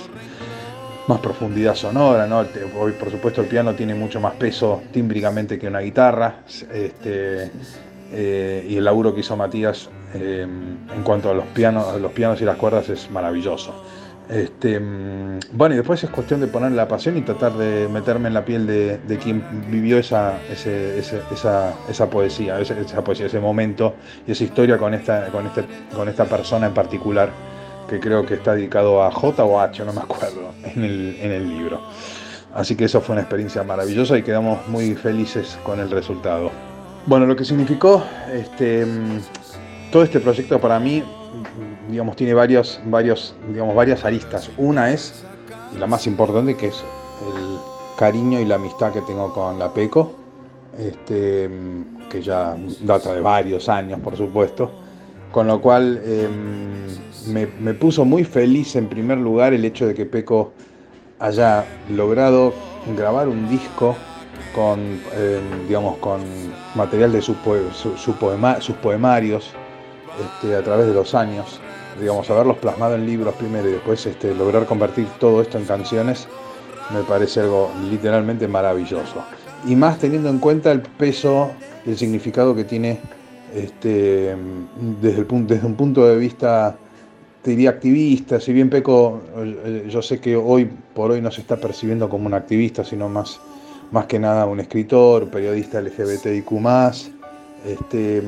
[1.09, 2.44] más profundidad sonora, ¿no?
[2.79, 6.37] Hoy, por supuesto, el piano tiene mucho más peso tímbricamente que una guitarra.
[6.73, 7.51] Este,
[8.12, 12.40] eh, y el laburo que hizo Matías eh, en cuanto a los pianos, los pianos
[12.40, 13.75] y las cuerdas es maravilloso.
[14.29, 18.29] Este, mm, bueno, y después es cuestión de poner la pasión y tratar de meterme
[18.29, 23.94] en la piel de, quien vivió esa, esa, poesía, ese momento
[24.27, 27.31] y esa historia con esta, con, este, con esta persona en particular
[27.90, 31.81] que creo que está dedicado a J o H, no me acuerdo, en el, libro.
[32.55, 36.53] Así que eso fue una experiencia maravillosa y quedamos muy felices con el resultado.
[37.07, 38.87] Bueno, lo que significó este,
[39.90, 41.03] todo este proyecto para mí,
[41.90, 44.50] digamos, tiene varios, varios, digamos, varias aristas.
[44.57, 45.24] Una es
[45.79, 46.85] la más importante, que es
[47.22, 47.59] el
[47.98, 50.12] cariño y la amistad que tengo con la PECO,
[50.79, 51.50] este,
[52.09, 54.70] que ya data de varios años, por supuesto.
[55.33, 60.05] Con lo cual em, me, puso muy feliz en primer lugar el hecho de que
[60.05, 60.53] Peco
[61.20, 62.53] haya logrado
[62.96, 63.94] grabar un disco
[64.53, 66.20] con, em, digamos, con
[66.74, 67.37] material de sus
[68.83, 69.55] poemarios
[70.18, 71.61] este, a través de los años.
[72.01, 76.29] Digamos, haberlos plasmado en libros primero y después este, lograr convertir todo esto en canciones
[76.92, 79.25] me parece algo literalmente maravilloso.
[79.66, 81.51] Y más teniendo en cuenta el peso
[81.85, 82.99] y el significado que tiene
[83.55, 84.37] este,
[85.01, 86.77] desde, un punto de vista,
[87.42, 91.40] te diría activista, si bien Peco, eh, yo sé que hoy por hoy no se
[91.40, 93.40] está percibiendo como un activista, sino más,
[93.90, 96.53] más que nada un escritor, periodista LGBTIQ.
[97.66, 98.23] Este,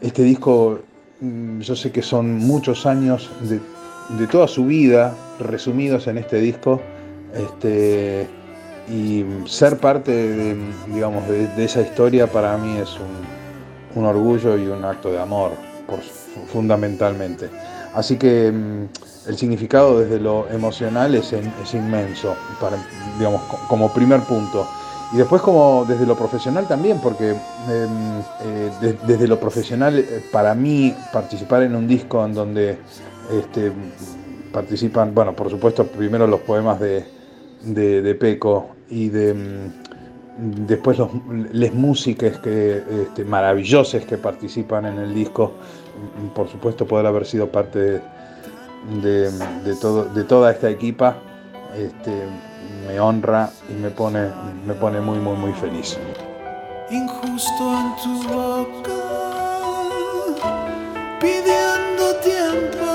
[0.00, 0.80] este disco,
[1.20, 3.60] yo sé que son muchos años de,
[4.26, 6.80] toda su vida resumidos en este disco.
[7.34, 8.26] Este,
[8.88, 10.56] y ser parte de,
[10.92, 12.96] digamos, de esa historia para mí es
[13.94, 15.52] un, orgullo y un acto de amor,
[16.52, 17.48] fundamentalmente.
[17.94, 21.32] Así que mm, el significado desde lo emocional es,
[21.72, 22.76] inmenso, para,
[23.18, 24.66] digamos, como primer punto.
[25.12, 27.38] Y después como desde lo profesional también, porque em,
[28.42, 32.78] eh, desde lo profesional eh, para mí participar en un disco en donde
[33.30, 33.72] este,
[34.52, 37.04] participan, bueno, por supuesto primero los poemas de,
[37.62, 41.10] de Peco y de mm, después los
[41.52, 45.52] les músicas que este, maravillosas que participan en el disco.
[46.34, 48.02] Por supuesto poder haber sido parte
[49.02, 49.30] de,
[49.80, 51.16] todo, de toda esta equipa
[51.74, 52.12] este,
[52.86, 54.30] me honra y me pone
[54.64, 55.98] me pone muy muy muy feliz.
[56.90, 58.98] Injusto en tu boca
[61.20, 62.85] pidiendo tiempo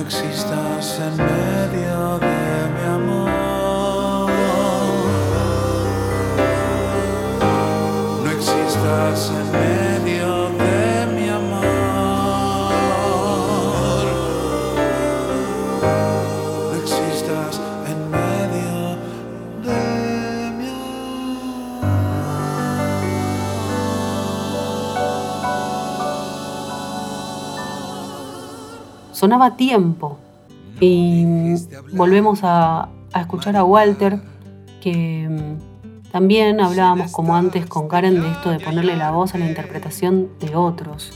[0.00, 2.36] existas en medio de
[2.74, 4.30] mi amor.
[8.24, 9.43] No existas en
[29.24, 30.18] sonaba tiempo.
[30.80, 31.24] Y
[31.92, 34.20] volvemos a, a escuchar a Walter,
[34.82, 39.38] que mm, también hablábamos como antes con Karen de esto de ponerle la voz a
[39.38, 41.10] la interpretación de otros.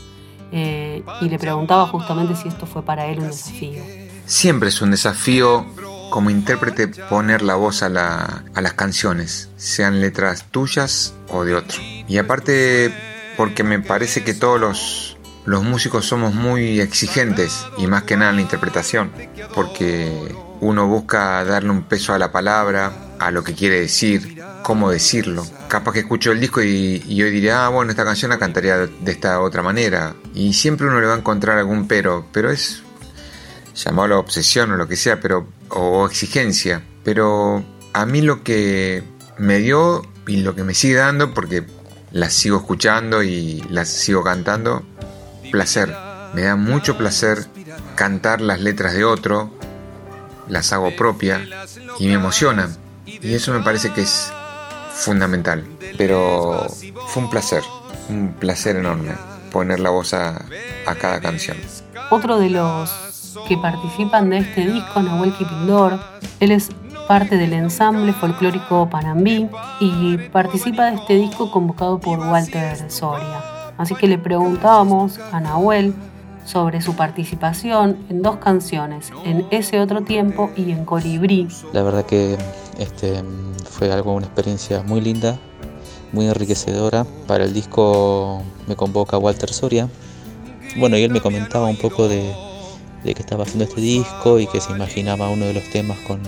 [0.51, 3.83] Eh, y le preguntaba justamente si esto fue para él un desafío.
[4.25, 5.65] Siempre es un desafío
[6.09, 11.53] como intérprete poner la voz a, la- a las canciones, sean letras tuyas o de
[11.53, 11.79] otro.
[12.07, 12.91] Y aparte
[13.37, 15.17] porque me parece que todos los,
[15.49, 19.11] los músicos somos muy exigentes y más que nada en la interpretación,
[19.55, 24.91] porque uno busca darle un peso a la palabra, a lo que quiere decir, cómo
[24.91, 25.43] decirlo.
[25.67, 28.77] Capaz que escucho el disco y, y yo diría, ah, bueno, esta canción la cantaría
[28.77, 30.13] de, esta otra manera.
[30.35, 32.83] Y siempre uno le va a encontrar algún pero, pero es
[33.73, 39.03] llamarlo obsesión o lo que sea, pero o exigencia, pero a mí lo que
[39.39, 41.65] me dio y lo que me sigue dando porque
[42.11, 44.83] las sigo escuchando y las sigo cantando,
[45.51, 45.93] placer.
[46.33, 47.47] Me da mucho placer
[47.95, 49.51] cantar las letras de otro,
[50.47, 51.41] las hago propia
[51.99, 52.75] y me emocionan.
[53.05, 54.31] Y eso me parece que es
[54.93, 55.65] fundamental.
[55.97, 56.67] Pero
[57.07, 57.63] fue un placer,
[58.09, 59.13] un placer enorme
[59.51, 60.45] poner la voz a,
[60.85, 61.57] a cada canción.
[62.11, 62.91] Otro de los
[63.47, 65.99] que participan de este disco, Nahuel Kipindor,
[66.39, 66.69] él es
[67.07, 73.58] parte del ensamble folclórico Panambí y participa de este disco convocado por Walter Soria.
[73.79, 75.93] Así que le preguntábamos a Nahuel
[76.43, 81.47] sobre su participación en dos canciones, en Ese Otro Tiempo y en Colibrí.
[81.71, 82.37] La verdad que
[82.77, 83.23] este,
[83.69, 85.37] fue algo, una experiencia muy linda,
[86.11, 87.05] muy enriquecedora.
[87.25, 89.87] Para el disco me convoca Walter Soria.
[90.77, 92.35] Bueno, y él me comentaba un poco de,
[93.05, 96.21] de que estaba haciendo este disco y que se imaginaba uno de los temas con,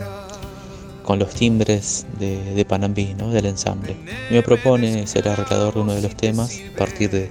[1.12, 3.32] con los timbres de, de Panambí, ¿no?
[3.32, 3.98] del ensamble.
[4.30, 7.30] Me propone ser arreglador de uno de los temas a partir de, de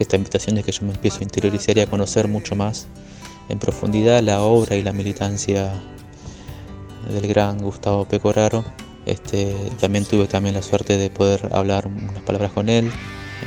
[0.00, 2.88] esta invitación de que yo me empiezo a interiorizar y a conocer mucho más
[3.48, 5.72] en profundidad la obra y la militancia
[7.10, 8.66] del gran Gustavo Pecoraro.
[9.06, 12.90] Este, también tuve también la suerte de poder hablar unas palabras con él.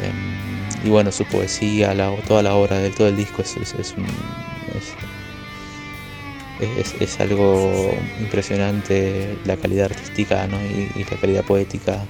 [0.03, 3.75] em, y bueno, su poesía, la- toda la obra de todo el disco es, es-
[3.75, 4.07] es un-
[6.60, 10.58] es- algo impresionante la calidad artística ¿no?
[10.62, 12.06] y, la calidad poética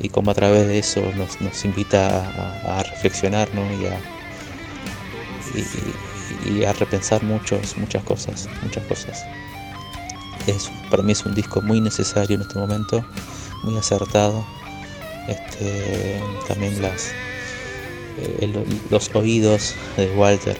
[0.00, 2.30] y cómo a través de eso nos, invita
[2.66, 3.62] a, reflexionar ¿no?
[3.82, 3.98] y, a,
[6.50, 9.24] y- a repensar muchos, muchas cosas, muchas cosas.
[10.46, 13.04] Es, para mí es un disco muy necesario en este momento,
[13.64, 14.44] muy acertado.
[15.28, 17.12] Este, también las,
[18.18, 18.50] eh,
[18.90, 20.56] los oídos de Walter,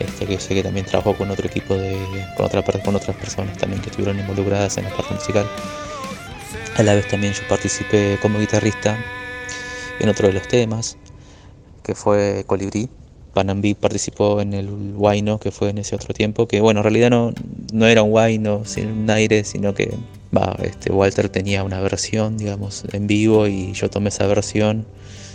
[0.00, 1.96] este, que sé que también trabajó con otro equipo de,
[2.36, 5.46] con, otra, con otras personas también que estuvieron involucradas en la parte musical.
[6.76, 8.96] A la vez también yo participé como guitarrista
[9.98, 10.96] en otro de los temas,
[11.82, 12.88] que fue Colibrí.
[13.34, 17.10] Panambí participó en el Huayno, que fue en ese otro tiempo, que bueno, en realidad
[17.10, 17.32] no,
[17.72, 19.92] no era un Huayno sin un aire, sino que
[20.36, 24.86] va, este, Walter tenía una versión, digamos, en vivo y yo tomé esa versión.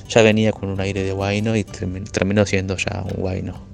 [0.09, 3.72] Ya venía con un aire de Huayno y termi- terminó siendo ya un Huayno.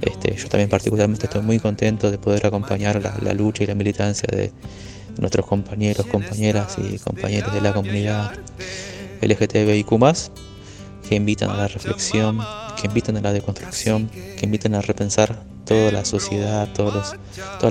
[0.00, 4.28] Este, yo también particularmente estoy muy contento de poder acompañar la, lucha y la militancia
[4.30, 4.52] de
[5.18, 8.32] nuestros compañeros, compañeras y compañeros de la comunidad
[9.20, 9.88] LGTBIQ+,
[11.08, 12.38] que invitan a la reflexión,
[12.80, 17.18] que invitan a la deconstrucción, que invitan a repensar toda la sociedad, todas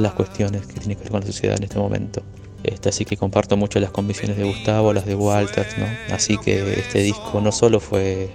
[0.02, 2.24] las cuestiones que tienen que ver con la sociedad en este momento.
[2.64, 5.66] Este, así que comparto mucho las convicciones de Gustavo, las de Walter.
[6.12, 8.30] Así que este disco no solo fue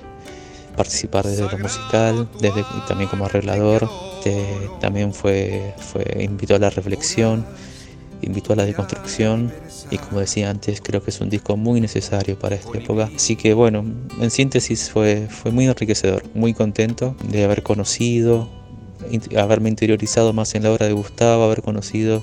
[0.76, 3.88] participar desde lo musical, desde también como arreglador,
[4.24, 7.44] este, también fue, fue invitó a la reflexión,
[8.22, 9.52] invitó a la deconstrucción
[9.90, 13.10] y como decía antes creo que es un disco muy necesario para esta época.
[13.16, 13.84] Así que bueno,
[14.20, 18.48] en síntesis fue, fue muy enriquecedor, muy contento de haber conocido,
[19.36, 22.22] haberme interiorizado más en la obra de Gustavo, haber conocido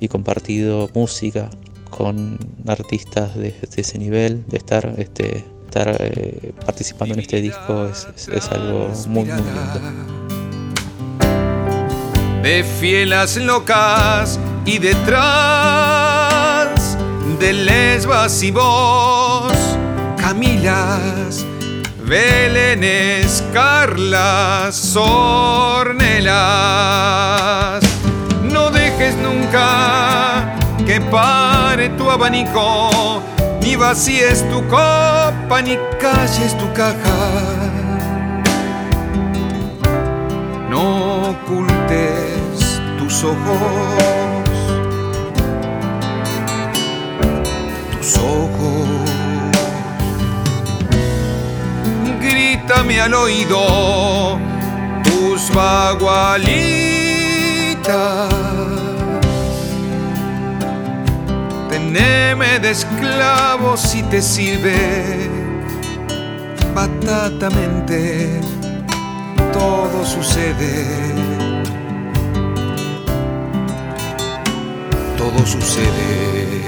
[0.00, 1.48] y compartido música
[1.88, 7.86] con artistas de, de ese nivel, de estar, este, estar eh, participando en este disco
[7.86, 9.80] es, es, algo muy, muy lindo.
[12.42, 15.68] De fielas locas y detrás
[17.38, 19.52] de lesbas y vos,
[20.16, 21.44] Camilas,
[22.04, 26.32] Belenes, Carlas, Ornelas.
[28.42, 30.56] No dejes nunca
[30.86, 33.22] que pare tu abanico
[33.68, 37.20] ni vacíes tu copa, ni calles tu caja.
[40.70, 40.84] No
[41.32, 44.48] ocultes tus ojos,
[47.92, 48.88] tus ojos.
[52.22, 54.38] Grítame al oído
[55.04, 56.98] tus bagualitas.
[61.78, 65.30] Teneme de esclavo si te sirve
[66.74, 68.40] batatamente.
[69.52, 71.14] Todo sucede.
[75.16, 76.62] Todo sucede.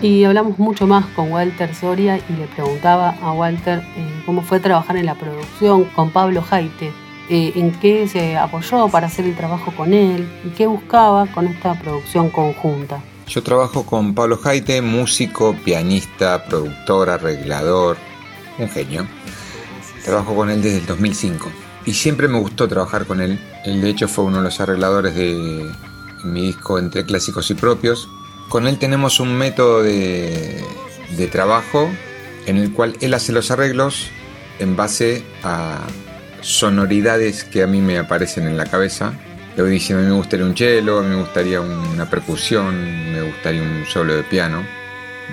[0.00, 4.60] Y hablamos mucho más con Walter Soria y le preguntaba a Walter eh, cómo fue
[4.60, 6.92] trabajar en la producción con Pablo Jaite,
[7.28, 11.48] eh, en qué se apoyó para hacer el trabajo con él y qué buscaba con
[11.48, 13.00] esta producción conjunta.
[13.28, 17.98] Yo trabajo con Pablo Jaite, músico, pianista, productor, arreglador,
[18.58, 19.06] un genio.
[20.02, 21.50] Trabajo con él desde el 2005
[21.84, 23.38] y siempre me gustó trabajar con él.
[23.64, 25.70] Él de hecho fue uno de los arregladores de
[26.24, 28.08] mi disco Entre Clásicos y Propios.
[28.48, 30.64] Con él tenemos un método de,
[31.16, 31.90] de trabajo
[32.46, 34.08] en el cual él hace los arreglos
[34.58, 35.80] en base a
[36.40, 39.12] sonoridades que a mí me aparecen en la cabeza.
[39.58, 43.12] Le voy diciendo, a mí me gustaría un cello, a mí me gustaría una percusión,
[43.12, 44.62] me gustaría un solo de piano.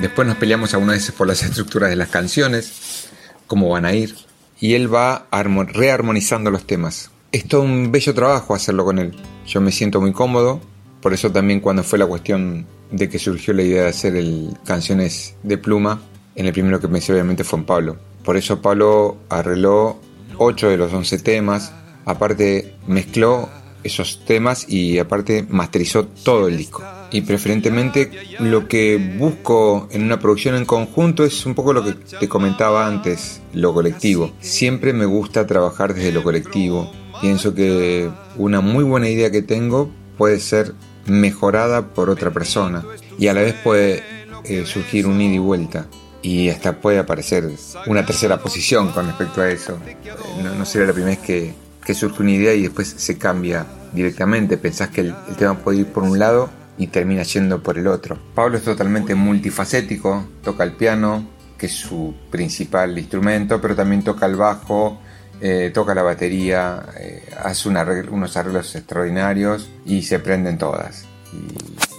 [0.02, 3.08] Después nos peleamos algunas veces por las estructuras de las canciones,
[3.46, 4.16] cómo van a ir.
[4.60, 7.12] Y él va armo- rearmonizando los temas.
[7.32, 9.16] Es todo un bello trabajo hacerlo con él.
[9.46, 10.60] Yo me siento muy cómodo.
[11.04, 14.58] Por eso también cuando fue la cuestión de que surgió la idea de hacer el
[14.66, 16.02] canciones de pluma,
[16.34, 17.98] en el primero que pensé obviamente fue en Pablo.
[18.24, 20.00] Por eso Pablo arregló
[20.40, 21.74] 8 de los 11 temas,
[22.06, 23.50] aparte mezcló
[23.86, 26.84] esos temas y aparte masterizó todo el disco.
[27.12, 31.94] Y preferentemente lo que busco en una producción en conjunto es un poco lo que
[31.94, 34.34] te comentaba antes, lo colectivo.
[34.40, 36.92] Siempre me gusta trabajar desde lo colectivo.
[37.22, 40.74] Pienso que una muy buena idea que tengo puede ser
[41.06, 42.84] mejorada por otra persona
[43.18, 44.04] y a la vez puede
[44.46, 45.88] eh, surgir un ida y vuelta
[46.22, 47.48] y hasta puede aparecer
[47.86, 49.78] una tercera posición con respecto a eso.
[49.86, 49.96] Eh,
[50.44, 51.54] No, no será la primera vez que,
[51.86, 54.58] que surge una idea y después se cambia directamente.
[54.58, 58.18] Pensás que el, tema puede ir por un lado y termina yendo por el otro.
[58.34, 61.28] Pablo es totalmente multifacético, toca el piano,
[61.58, 65.00] que es su principal instrumento, pero también toca el bajo,
[65.40, 71.06] eh, toca la batería, eh, hace unos arreglos extraordinarios y se prenden todas.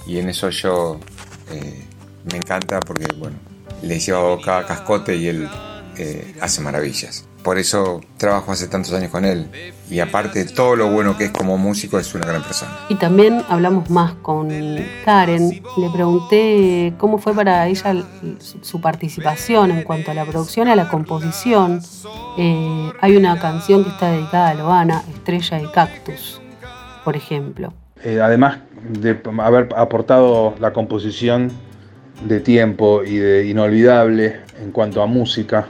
[0.06, 1.00] Y, en eso yo
[1.50, 1.84] eh,
[2.30, 3.36] me encanta porque, bueno,
[3.82, 5.48] le llevo cada cascote y él
[5.98, 7.24] eh, hace maravillas.
[7.46, 9.46] Por eso trabajo hace tantos años con él.
[9.88, 12.72] Y aparte de todo lo bueno que es como músico, es una gran persona.
[12.88, 14.48] Y también hablamos más con
[15.04, 15.62] Karen.
[15.76, 17.94] Le pregunté cómo fue para ella
[18.62, 21.80] su- participación en cuanto a la producción, a la composición.
[22.36, 26.40] Eh, hay una canción que está dedicada a Loana, Estrella y Cactus,
[27.04, 27.72] por ejemplo.
[28.02, 28.58] Eh, además
[28.90, 31.52] de haber aportado la composición
[32.24, 35.68] de tiempo y de inolvidable en cuanto a música,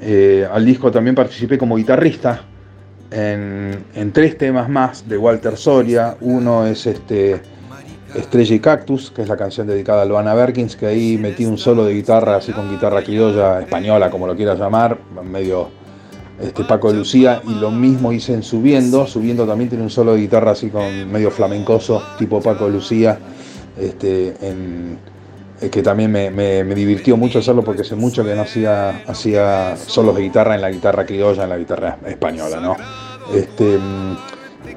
[0.00, 2.42] eh, al disco también participé como guitarrista
[3.10, 6.16] en, tres temas más de Walter Soria.
[6.20, 7.40] Uno es este
[8.14, 11.58] Estrella y Cactus, que es la canción dedicada a Luana Berkins, que ahí metí un
[11.58, 15.68] solo de guitarra, así con guitarra criolla, española, como lo quieras llamar, medio
[16.40, 19.06] este, Paco de Lucía, y lo mismo hice en Subiendo.
[19.06, 23.18] Subiendo también tiene un solo de guitarra así con medio flamencoso, tipo Paco de Lucía,
[23.78, 24.98] este, en-
[25.70, 30.14] que también me, me- divirtió mucho hacerlo porque hace mucho que no hacía, hacía solos
[30.16, 32.76] de guitarra en la guitarra criolla, en la guitarra española, ¿no?
[33.34, 33.78] Este,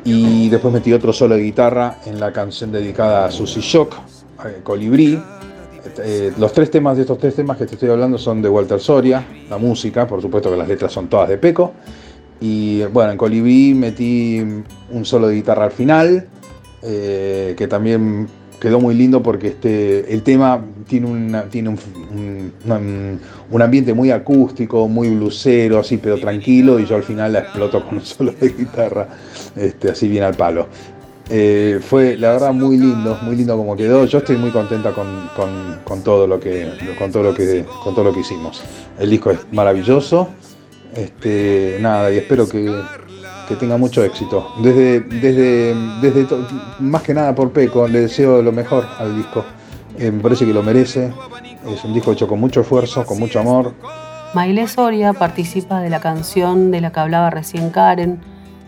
[0.05, 3.95] y después metí otro solo de guitarra en la canción dedicada a Susy Shock,
[4.63, 5.21] Colibrí.
[6.01, 8.79] Eh, los tres temas de estos tres temas que te estoy hablando son de Walter
[8.79, 11.73] Soria, la música, por supuesto que las letras son todas de Peco.
[12.41, 16.27] Y bueno, en Colibrí metí un solo de guitarra al final,
[16.81, 18.27] eh, que también
[18.59, 21.79] quedó muy lindo porque este, el tema tiene, una- tiene un,
[22.11, 23.19] un-
[23.51, 27.83] un ambiente muy acústico, muy blusero, así, pero tranquilo, y yo al final la exploto
[27.85, 29.07] con un solo de guitarra,
[29.55, 30.67] este, así bien al palo.
[31.31, 34.03] Eh, fue la verdad muy lindo, muy lindo como quedó.
[34.05, 37.93] Yo estoy muy contenta con, con- con todo lo que, con todo lo que, con
[37.93, 38.61] todo lo que hicimos.
[38.99, 40.29] El disco es maravilloso.
[40.95, 42.65] Este, nada, y espero que,
[43.49, 44.53] que tenga mucho éxito.
[44.61, 46.27] Desde, desde, desde
[46.79, 49.43] más que nada por Peco, le deseo lo mejor al disco.
[49.97, 51.11] Eh, me parece que lo merece.
[51.67, 53.73] Es un disco hecho con mucho esfuerzo, con mucho amor.
[54.35, 58.21] Maile Soria participa de la canción de la que hablaba recién Karen,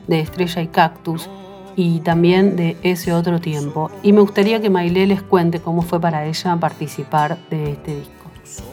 [0.07, 1.29] de Estrella y Cactus,
[1.75, 3.91] y también de ese otro tiempo.
[4.01, 8.11] Y me gustaría que Maile les cuente cómo fue para ella participar de este disco.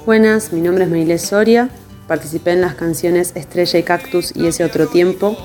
[0.06, 1.68] Buenas, mi nombre es Maile Soria,
[2.06, 5.36] participé en las canciones Estrella y Cactus y ese otro tiempo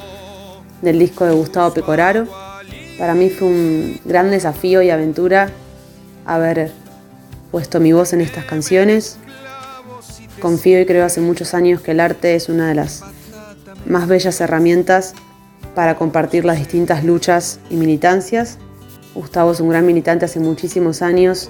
[0.83, 2.27] del disco de Gustavo Pecoraro.
[2.99, 5.49] Para mí fue un gran desafío y aventura
[6.25, 6.71] haber
[7.51, 9.17] puesto mi voz en estas canciones.
[10.39, 13.01] Confío y creo hace muchos años que el arte es una de las
[13.85, 15.13] más bellas herramientas
[15.73, 18.57] para compartir las distintas luchas y militancias.
[19.15, 21.49] Gustavo es un gran militante hace muchísimos años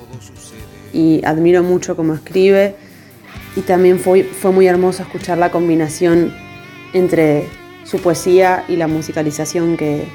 [0.93, 2.75] y admiro mucho cómo escribe
[3.55, 6.33] y también fue, fue muy hermoso escuchar la combinación
[6.93, 7.47] entre
[7.83, 10.05] su poesía y la musicalización que,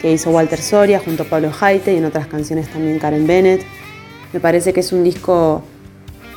[0.00, 3.64] que hizo Walter Soria junto a Pablo Haite y en otras canciones también Karen Bennett.
[4.32, 5.62] Me parece que es un disco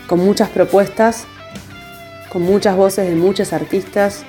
[0.07, 1.25] con muchas propuestas,
[2.29, 4.25] con muchas voces de muchos artistas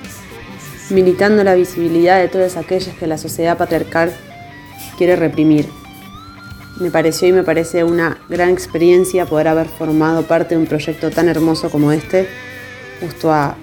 [0.89, 4.13] militando la visibilidad de todas aquellas que la sociedad patriarcal
[4.97, 5.67] quiere reprimir.
[6.79, 11.09] Me pareció y me parece una gran experiencia poder haber formado parte de un proyecto
[11.09, 12.27] tan hermoso como este,
[12.99, 13.55] justo a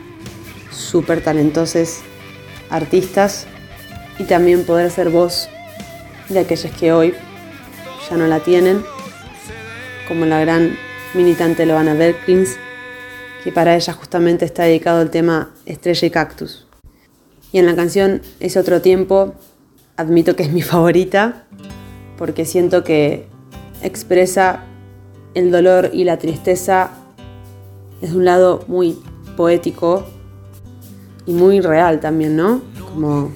[0.71, 2.01] súper talentosos
[2.73, 3.47] artistas
[4.19, 5.49] y también poder ser voz
[6.29, 7.15] de aquellas que hoy
[8.11, 8.83] ya no la tienen,
[10.09, 10.77] como la gran
[11.15, 12.57] militante Loana Berkins,
[13.45, 16.67] que para ella justamente está dedicado el tema Estrella y Cactus.
[17.53, 19.35] Y en la canción Ese otro tiempo,
[19.97, 21.45] admito que es mi favorita,
[22.17, 23.27] porque siento que
[23.83, 24.65] expresa
[25.35, 26.91] el dolor y la tristeza
[28.01, 28.99] desde un lado muy
[29.37, 30.05] poético
[31.27, 32.63] y muy real también, ¿no?
[32.93, 33.33] Como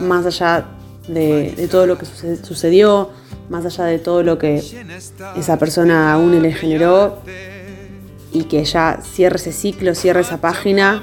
[0.00, 0.66] más allá
[1.08, 3.10] de, todo lo que sucedió,
[3.48, 4.62] más allá de todo lo que
[5.36, 7.18] esa persona aún le generó
[8.32, 11.02] y que ya cierre ese ciclo, cierre esa página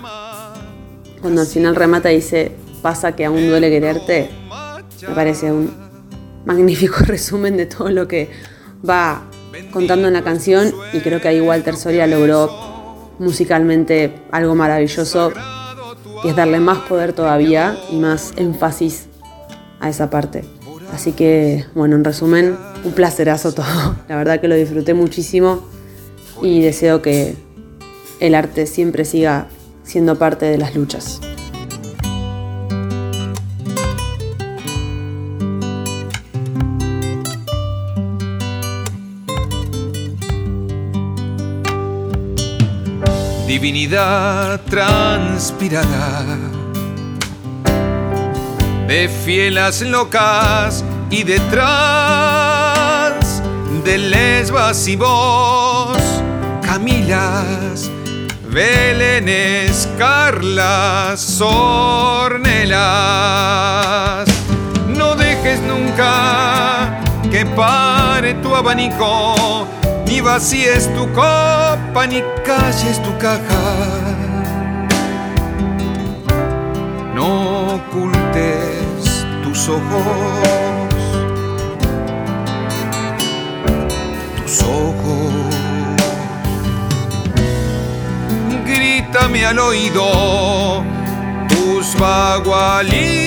[1.22, 2.51] cuando al final remata y dice,
[2.82, 4.30] pasa que aún duele quererte,
[5.07, 5.74] me parece un
[6.45, 8.30] magnífico resumen de todo lo que
[8.88, 9.24] va
[9.72, 12.51] contando en la canción y creo que ahí Walter Soria logró
[13.20, 15.32] musicalmente algo maravilloso
[16.24, 19.07] y es darle más poder todavía y más énfasis
[19.80, 20.43] a esa parte.
[20.93, 23.95] Así que, bueno, en resumen, un placerazo todo.
[24.07, 25.61] La verdad que lo disfruté muchísimo
[26.41, 27.36] y deseo que
[28.19, 29.47] el arte siempre siga
[29.84, 31.19] siendo parte de las luchas.
[43.54, 46.38] Divinidad transpirada
[48.88, 51.54] de fielas locas y detrás
[53.86, 55.99] de lesbas y vos,
[56.64, 57.91] Camilas
[58.49, 62.74] Belénes, Carlas, Ornelas.
[64.97, 66.99] No dejes nunca
[67.32, 69.83] que pare tu abanico, ni
[70.24, 73.65] vacíes tu copa, ni calles tu caja.
[77.13, 80.95] No ocultes tus ojos,
[84.38, 85.53] tus ojos.
[88.65, 90.84] grítame al oído
[91.49, 93.24] tus bagualitas.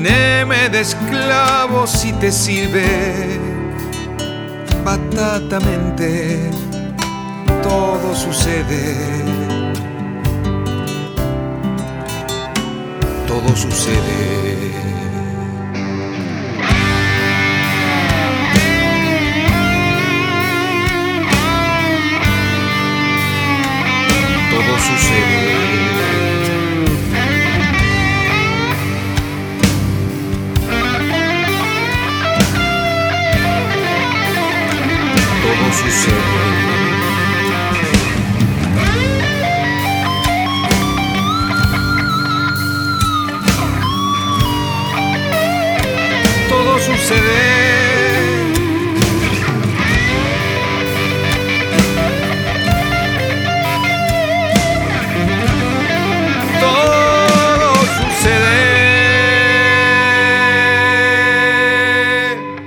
[0.00, 3.40] Teneme de esclavo si te sirve
[4.84, 6.50] batatamente,
[7.64, 8.94] todo sucede.
[13.26, 14.72] Todo sucede.
[24.48, 25.97] Todo sucede.
[46.48, 47.68] Todo sucede.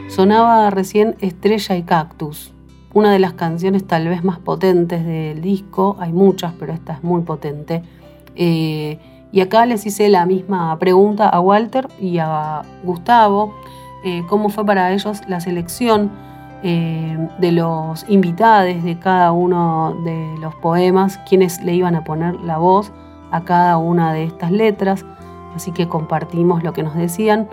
[0.08, 2.54] Sonaba recién Estrella y Cactus,
[2.94, 5.96] una de las canciones tal vez más potentes del disco.
[6.00, 7.84] Hay muchas, pero esta es muy potente.
[8.36, 9.00] Eh,
[9.32, 13.54] y acá les hice la misma pregunta a Walter y a Gustavo,
[14.04, 16.12] eh, cómo fue para ellos la selección
[16.64, 22.36] eh, de los invitados de cada uno de los poemas, quienes le iban a poner
[22.42, 22.92] la voz
[23.32, 25.06] a cada una de estas letras,
[25.56, 27.48] así que compartimos lo que nos decían.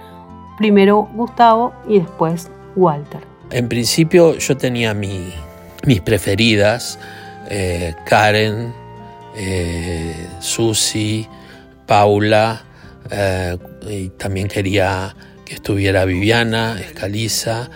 [0.57, 3.38] Primero Gustavo y después Walter.
[3.51, 6.99] En principio yo tenía mis preferidas,
[7.51, 8.75] eh, Karen,
[9.35, 11.27] eh, Susi,
[11.87, 12.65] Paula,
[13.11, 13.57] eh,
[13.89, 17.71] y también quería que estuviera Viviana, Escaliza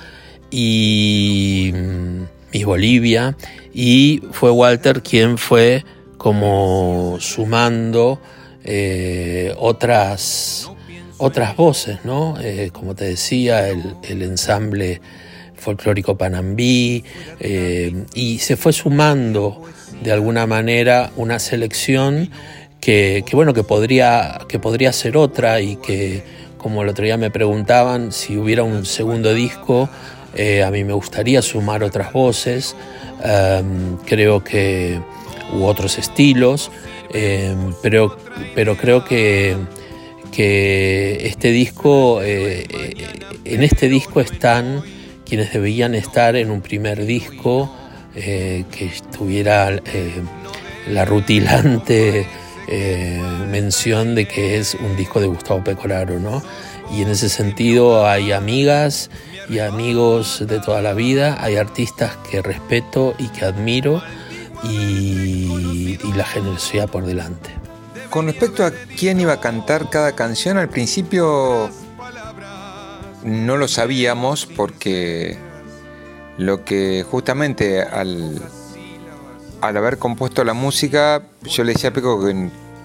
[0.50, 3.36] y mm, Miss Bolivia.
[3.72, 5.84] Y fue Walter quien fue
[6.18, 8.20] como sumando
[8.64, 10.70] eh, otras,
[11.16, 12.36] otras voces, ¿no?
[12.72, 15.00] Como te decía, el, ensamble
[15.62, 17.04] folclórico Panambí,
[18.14, 19.62] y se fue sumando
[20.02, 22.30] de alguna manera una selección
[22.82, 26.22] que, bueno, que podría, que podría ser otra y que,
[26.58, 29.88] como el otro día me preguntaban, si hubiera un segundo disco,
[30.34, 32.74] eh, a mí me gustaría sumar otras voces,
[33.22, 35.00] em, creo que,
[35.52, 36.72] u otros estilos,
[37.14, 38.16] em, pero,
[38.54, 39.56] pero creo que,
[40.32, 42.94] que este disco, eh, eh,
[43.44, 44.82] en este disco están
[45.32, 47.74] quienes debían estar en un primer disco
[48.14, 49.80] que tuviera
[50.88, 52.26] la rutilante
[52.68, 53.18] eh,
[53.50, 56.42] mención de que es un disco de Gustavo Pecoraro, ¿no?
[56.94, 59.08] Y en ese sentido hay amigas
[59.48, 64.02] y amigos de toda la vida, hay artistas que respeto y que admiro
[64.62, 67.48] y, y la generosidad por delante.
[68.10, 71.70] Con respecto a quién iba a cantar cada canción, al principio
[73.24, 75.36] no lo sabíamos porque
[76.38, 78.40] lo que justamente al,
[79.60, 82.26] al haber compuesto la música, yo le decía a Peco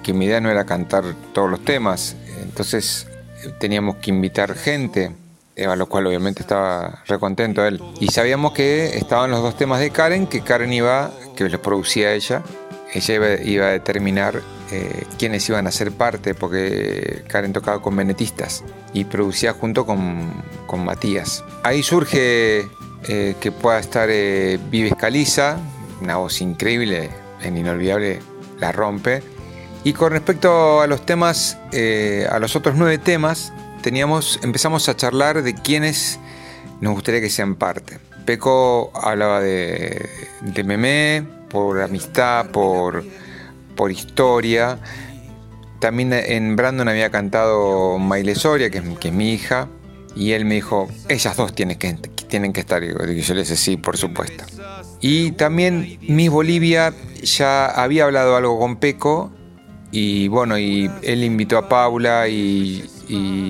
[0.03, 3.07] que, mi idea no era cantar todos los temas, entonces
[3.59, 5.11] teníamos que invitar gente,
[5.57, 7.81] a lo cual obviamente estaba recontento él.
[7.99, 12.13] Y sabíamos que estaban los dos temas de Karen, que Karen iba, que los producía
[12.13, 12.41] ella,
[12.93, 14.41] ella iba, a determinar
[14.71, 18.63] eh, quiénes iban a ser parte, porque Karen tocaba con venetistas
[18.93, 20.43] y producía junto con,
[20.83, 21.43] Matías.
[21.63, 22.67] Ahí surge
[23.07, 25.57] eh, que pueda estar eh, Vives Caliza,
[26.01, 27.09] una voz increíble,
[27.41, 28.19] en inolvidable,
[28.59, 29.23] la rompe.
[29.83, 34.95] Y con respecto a los temas, eh, a los otros nueve temas, teníamos, empezamos a
[34.95, 36.19] charlar de quiénes
[36.81, 37.99] nos gustaría que sean parte.
[38.25, 40.09] Peco hablaba de,
[40.41, 43.03] de Memé, por amistad, por,
[43.77, 44.79] por historia.
[45.79, 49.69] También en Brandon había cantado Maile Soria, que, que es mi hija,
[50.15, 51.93] y él me dijo, ellas dos tienen que,
[52.27, 52.83] tienen que estar.
[52.83, 54.43] Y yo le dije, sí, por supuesto.
[54.99, 59.31] Y también Miss Bolivia ya había hablado algo con Peco
[59.91, 62.83] y bueno, y él invitó a Paula y,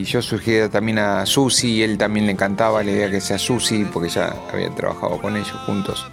[0.03, 3.85] yo sugerí también a Susi y él también le encantaba la idea que sea Susi
[3.91, 6.05] porque ya había trabajado con ellos juntos.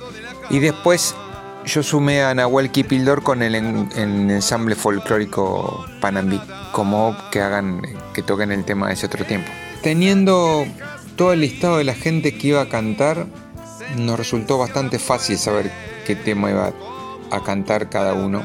[0.49, 1.15] Y después
[1.65, 6.41] yo sumé a Nahuel Kipildor con el, ensamble folclórico Panambí,
[6.73, 9.51] como que hagan, que toquen el tema de ese otro tiempo.
[9.83, 10.67] Teniendo
[11.17, 13.27] todo el listado de la gente que iba a cantar,
[13.97, 15.71] nos resultó bastante fácil saber
[16.07, 16.73] qué tema iba
[17.31, 18.43] a cantar cada uno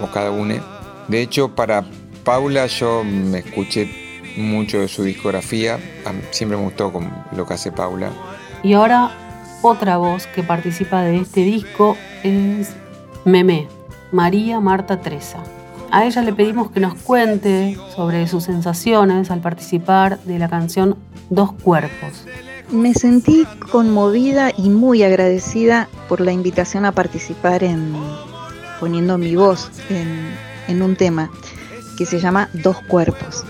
[0.00, 0.62] o cada una.
[1.08, 1.84] De hecho, para
[2.24, 5.78] Paula yo me escuché mucho de su discografía,
[6.30, 6.92] siempre me gustó
[7.36, 8.10] lo que hace Paula.
[8.62, 9.10] Y ahora
[9.62, 12.74] otra voz que participa de este disco es
[13.24, 13.68] Meme,
[14.10, 15.38] María Marta Treza.
[15.90, 20.96] A ella le pedimos que nos cuente sobre sus sensaciones al participar de la canción
[21.28, 22.26] Dos Cuerpos.
[22.70, 27.92] Me sentí conmovida y muy agradecida por la invitación a participar en
[28.82, 31.30] poniendo mi voz en, un tema
[31.96, 33.44] que se llama Dos Cuerpos.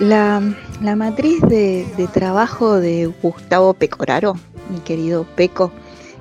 [0.00, 0.42] La,
[0.96, 4.34] matriz de, trabajo de Gustavo Pecoraro,
[4.68, 5.72] mi querido Peco,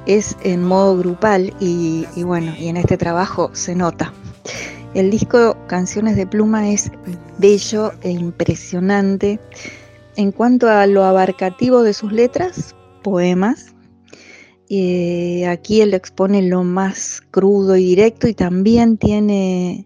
[0.05, 4.13] es en modo grupal y, bueno, y en este trabajo se nota.
[4.93, 6.91] El disco Canciones de Pluma es
[7.37, 9.39] bello e impresionante
[10.17, 13.73] en cuanto a lo abarcativo de sus letras, poemas,
[14.73, 19.85] eh, aquí él expone lo más crudo y directo y también tiene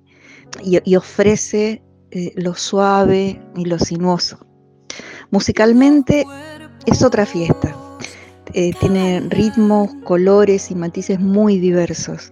[0.63, 4.45] y, ofrece eh, lo suave y lo sinuoso.
[5.31, 6.25] Musicalmente
[6.85, 7.75] es otra fiesta.
[8.57, 12.31] Eh, tiene ritmos, colores y matices muy diversos.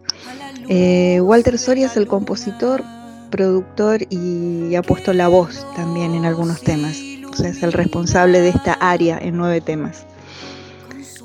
[0.69, 2.81] Walter Soria es el compositor,
[3.29, 6.97] productor y ha puesto la voz también en algunos temas
[7.41, 10.05] es el responsable de esta área en nueve temas.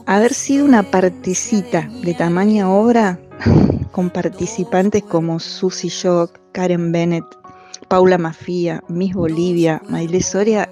[0.07, 3.21] Haber sido una partecita de tamaña obra
[3.93, 7.25] con participantes como Susie Shock, Karen Bennett,
[7.89, 10.71] Paula Mafia, Miss Bolivia, Maile Soria,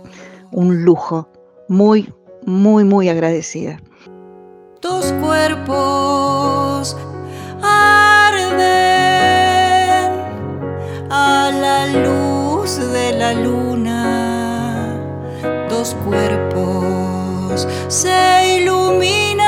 [0.52, 1.28] un lujo.
[1.68, 2.12] Muy,
[2.46, 3.80] muy, muy agradecida.
[4.88, 6.96] Dos cuerpos
[7.60, 8.52] arden
[11.10, 14.94] a la luz de la luna,
[15.68, 19.46] dos cuerpos se iluminan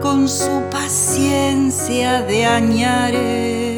[0.00, 3.69] con su paciencia de añares.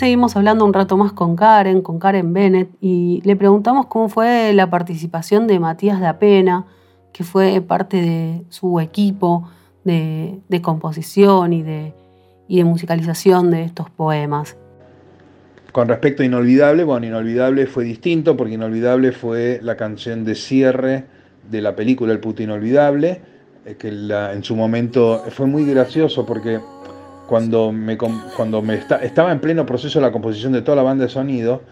[0.00, 4.54] Seguimos hablando un rato más con Karen, con Karen Bennett, y le preguntamos cómo fue
[4.54, 6.64] la participación de Matías da Pena,
[7.12, 9.46] que fue parte de su equipo
[9.84, 11.92] de, composición y de,
[12.64, 14.56] musicalización de estos poemas.
[15.70, 21.04] Con respecto a Inolvidable, bueno, Inolvidable fue distinto porque Inolvidable fue la canción de cierre
[21.50, 23.20] de la película El puto Inolvidable,
[23.66, 26.58] eh, que la- en su momento fue muy gracioso porque
[27.30, 30.82] cuando me, cuando me esta- estaba en pleno proceso de la composición de toda la
[30.82, 31.62] banda de sonido,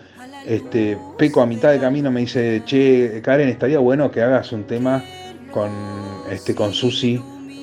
[0.46, 4.62] este, Peco a mitad de camino me dice, che, Karen, estaría bueno que hagas un
[4.64, 5.02] tema
[5.50, 5.68] con,
[6.30, 7.20] este, con Susi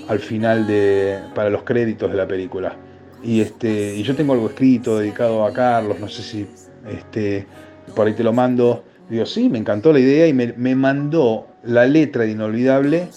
[0.10, 2.76] al final de, para los créditos de la película.
[3.24, 6.46] Y, este, y yo tengo algo escrito dedicado a Carlos, no sé si
[6.90, 7.48] este,
[7.96, 8.84] por ahí te lo mando.
[9.10, 13.08] Digo, sí, me encantó la idea y me, me mandó la letra de Inolvidable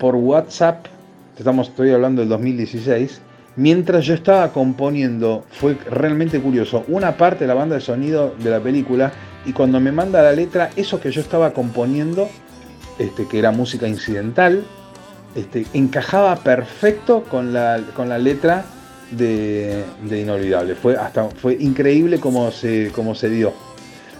[0.00, 0.86] por WhatsApp,
[1.38, 3.20] estamos, estoy hablando del 2016,
[3.56, 8.50] mientras yo estaba componiendo, fue realmente curioso, una parte de la banda de sonido de
[8.50, 9.12] la película
[9.46, 12.28] y cuando me manda la letra, eso que yo estaba componiendo,
[12.98, 14.64] este, que era música incidental,
[15.34, 18.64] este, encajaba perfecto con la, con la letra
[19.10, 20.74] de, de Inolvidable.
[20.74, 23.52] Fue, hasta, fue increíble cómo se, cómo se dio.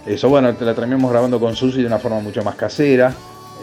[0.05, 3.13] Eso, bueno, la terminamos grabando con Susi de una forma mucho más casera,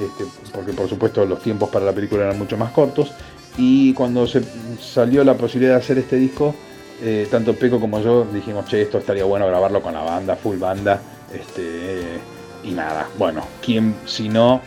[0.01, 3.13] este, porque por supuesto los tiempos para la película eran mucho más cortos.
[3.57, 4.43] Y cuando se
[4.81, 6.55] salió la posibilidad de hacer este disco,
[7.03, 10.57] eh, tanto Peco como yo dijimos, che, esto estaría bueno grabarlo con la banda, full
[10.57, 11.01] banda.
[11.33, 12.21] Este,
[12.65, 14.61] y nada, bueno, ¿quién si no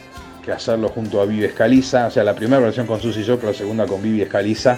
[0.43, 2.07] que hacerlo junto a Vivi Escaliza?
[2.07, 4.77] O sea, la primera versión con Susi y yo, pero la segunda con Vivi Escaliza,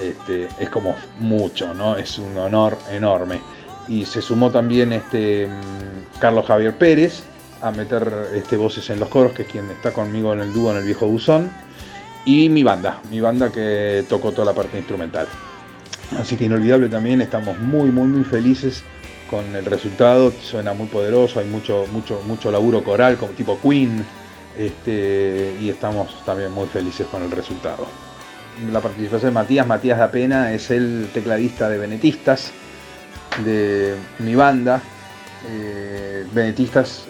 [0.00, 1.96] este, es como mucho, ¿no?
[1.96, 3.40] Es un honor enorme.
[3.86, 7.22] Y se sumó también este, mm, Carlos Javier Pérez
[7.60, 10.70] a meter este, voces en los coros, que es quien está conmigo en el dúo
[10.70, 11.50] en el viejo buzón.
[12.24, 15.26] Y mi banda, mi banda que tocó toda la parte instrumental.
[16.18, 18.82] Así que inolvidable también, estamos muy, muy, muy felices
[19.30, 20.32] con el resultado.
[20.42, 24.04] Suena muy poderoso, hay mucho, mucho, mucho laburo coral, como tipo Queen.
[24.56, 27.86] Este, y estamos también muy felices con el resultado.
[28.72, 32.52] La participación de Matías, Matías da Pena, es el tecladista de Benetistas,
[33.44, 34.80] de mi banda.
[35.48, 37.04] Eh, Benetistas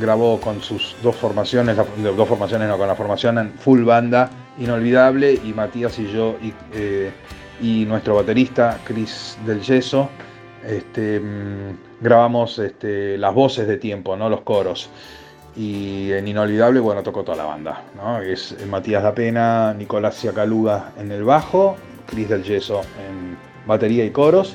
[0.00, 4.30] grabó con sus dos formaciones, la- dos formaciones no, con la formación en full banda
[4.58, 7.12] inolvidable y Matías y yo y, eh,
[7.86, 10.08] nuestro baterista Chris del Yeso
[10.66, 14.28] este, mm, grabamos este, las voces de tiempo, ¿no?
[14.28, 14.90] los coros.
[15.56, 18.20] Y en Inolvidable, bueno, tocó toda la banda, ¿no?
[18.20, 21.76] Es Matías da Pena, Nicolás Ciacaluga en el bajo,
[22.06, 24.54] Chris del Yeso en batería y coros,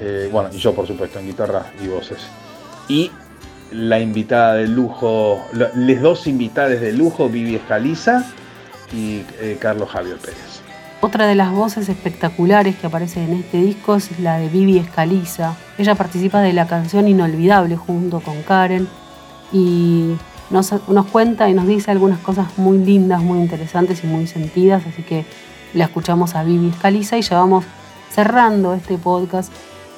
[0.00, 2.26] eh, bueno, y yo por supuesto en guitarra y voces.
[2.88, 3.12] Y
[3.74, 5.44] la invitada de lujo,
[5.74, 8.24] les dos invitadas de lujo, Vivi Escaliza
[8.92, 10.60] y eh, Carlos Javier Pérez.
[11.00, 15.56] Otra de las voces espectaculares que aparece en este disco es la de Vivi Escaliza.
[15.76, 18.88] Ella participa de la canción Inolvidable junto con Karen
[19.52, 20.14] y
[20.50, 24.84] nos, nos cuenta y nos dice algunas cosas muy lindas, muy interesantes y muy sentidas,
[24.86, 25.26] así que
[25.74, 27.64] la escuchamos a Vivi Escaliza y ya vamos
[28.10, 29.52] cerrando este podcast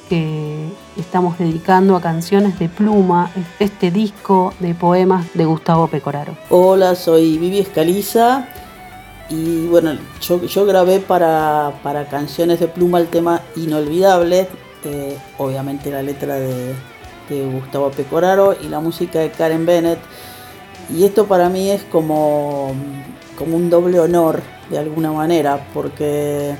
[0.08, 6.36] que estamos dedicando a canciones de pluma, este disco de poemas de Gustavo Pecoraro.
[6.50, 8.48] Hola, soy Vivi Escaliza
[9.28, 14.48] y bueno, yo, grabé para, para canciones de pluma el tema Inolvidable,
[14.84, 16.74] eh, obviamente la letra de,
[17.28, 19.98] de Gustavo Pecoraro y la música de Karen Bennett.
[20.90, 22.72] Y esto para mí es como,
[23.36, 26.54] como un doble honor de alguna manera, porque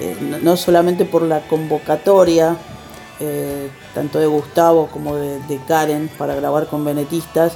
[0.00, 2.56] eh, no solamente por la convocatoria,
[3.22, 7.52] eh, tanto de Gustavo como de, Karen para grabar con venetistas,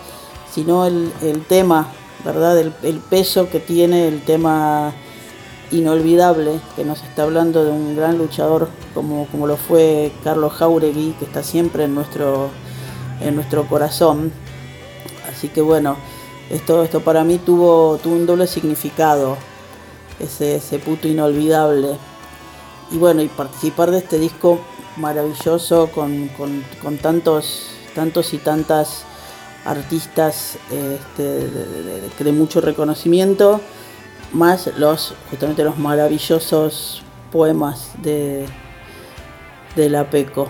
[0.53, 1.11] sino el,
[1.49, 1.89] tema,
[2.23, 2.59] ¿verdad?
[2.59, 4.93] El, peso que tiene el tema
[5.71, 11.13] inolvidable, que nos está hablando de un gran luchador como, como lo fue Carlos Jauregui,
[11.19, 12.51] que está siempre en nuestro,
[13.23, 14.33] en nuestro corazón.
[15.31, 15.97] Así que bueno,
[16.51, 19.39] esto, esto para mí tuvo, tuvo un doble significado,
[20.21, 21.97] ese, ese puto inolvidable.
[22.91, 24.61] Y bueno, y participar de este disco
[24.97, 26.31] maravilloso con,
[27.03, 29.05] tantos, tantos y tantas
[29.65, 33.61] artistas este, de, de, mucho reconocimiento,
[34.33, 38.47] más los justamente los maravillosos poemas de,
[39.75, 40.49] de la PECO.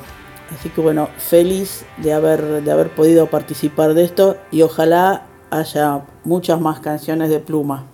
[0.54, 6.02] Así que bueno, feliz de haber, de haber podido participar de esto y ojalá haya
[6.24, 7.93] muchas más canciones de pluma.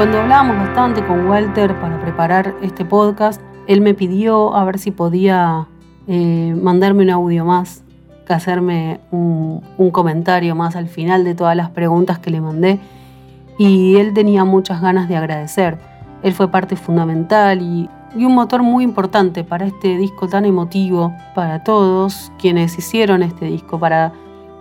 [0.00, 4.92] Cuando hablábamos bastante con Walter para preparar este podcast, él me pidió a ver si
[4.92, 5.68] podía
[6.06, 7.84] eh, mandarme un audio más,
[8.26, 9.60] que hacerme un,
[9.92, 12.80] comentario más al final de todas las preguntas que le mandé.
[13.58, 15.76] y él tenía muchas ganas de agradecer.
[16.22, 21.12] Él fue parte fundamental y, y un motor muy importante para este disco tan emotivo,
[21.34, 24.14] para todos quienes hicieron este disco, para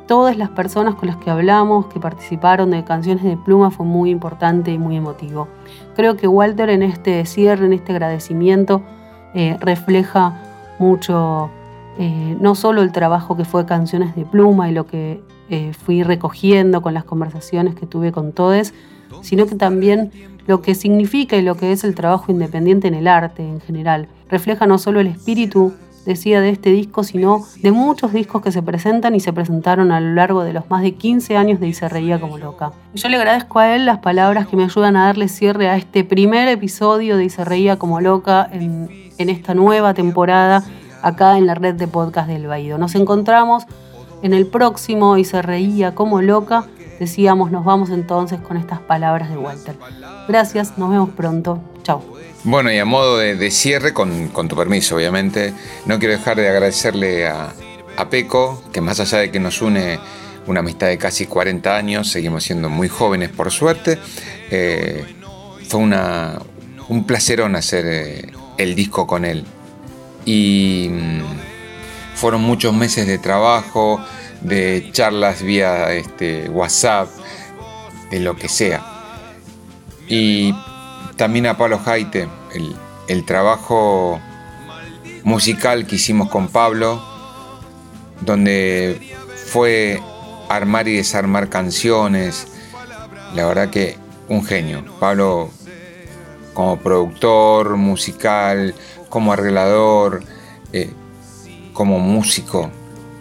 [0.09, 4.09] todas las personas con las que hablamos, que participaron de Canciones de Pluma, fue muy
[4.09, 5.47] importante y muy emotivo.
[5.95, 8.81] Creo que Walter en este cierre, en este agradecimiento,
[9.35, 10.41] eh, refleja
[10.79, 11.51] mucho
[11.99, 16.01] eh, no solo el trabajo que fue Canciones de Pluma y lo que eh, fui
[16.01, 18.73] recogiendo con las conversaciones que tuve con todos,
[19.21, 20.11] sino que también
[20.47, 24.07] lo que significa y lo que es el trabajo independiente en el arte en general.
[24.27, 25.71] Refleja no solo el espíritu,
[26.13, 29.99] decía, de este disco, sino de muchos discos que se presentan y se presentaron a
[29.99, 32.71] lo largo de los más de 15 años de Y se reía como loca.
[32.93, 36.03] Yo le agradezco a él las palabras que me ayudan a darle cierre a este
[36.03, 40.63] primer episodio de Y se reía como loca en, esta nueva temporada
[41.01, 42.77] acá en la red de podcast del Baído.
[42.77, 43.65] Nos encontramos
[44.21, 46.65] en el próximo Y se reía como loca
[46.99, 49.75] decíamos, nos vamos entonces con estas palabras de Walter.
[50.27, 51.61] Gracias, nos vemos pronto.
[51.83, 52.03] Chao.
[52.43, 55.53] Bueno, y a modo de, cierre, con, tu permiso, obviamente,
[55.85, 57.53] no quiero dejar de agradecerle a,
[58.09, 59.99] Peco, que más allá de que nos une
[60.47, 63.99] una amistad de casi 40 años, seguimos siendo muy jóvenes por suerte,
[64.49, 65.03] eh,
[65.67, 66.39] fue una,
[66.87, 69.43] un placerón hacer eh, el disco con él.
[70.25, 71.21] Y mm,
[72.15, 73.99] fueron muchos meses de trabajo,
[74.41, 77.09] de charlas vía este, WhatsApp,
[78.09, 78.83] de lo que sea.
[80.07, 80.53] Y
[81.15, 82.27] también a Pablo Jaite,
[83.07, 84.19] el, trabajo
[85.23, 87.03] musical que hicimos con Pablo,
[88.21, 89.15] donde
[89.47, 90.01] fue
[90.49, 92.47] armar y desarmar canciones.
[93.35, 93.97] La verdad que
[94.29, 94.83] un genio.
[94.99, 95.51] Pablo
[96.53, 98.73] como productor musical,
[99.09, 100.23] como arreglador,
[100.73, 100.91] eh,
[101.73, 102.71] como músico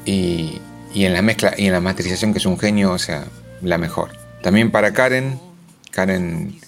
[0.05, 0.61] y,
[0.95, 3.25] y en la mezcla y en la masterización que es un genio, o sea,
[3.63, 4.11] la mejor.
[4.43, 5.39] También para Karen,
[5.91, 6.59] Karen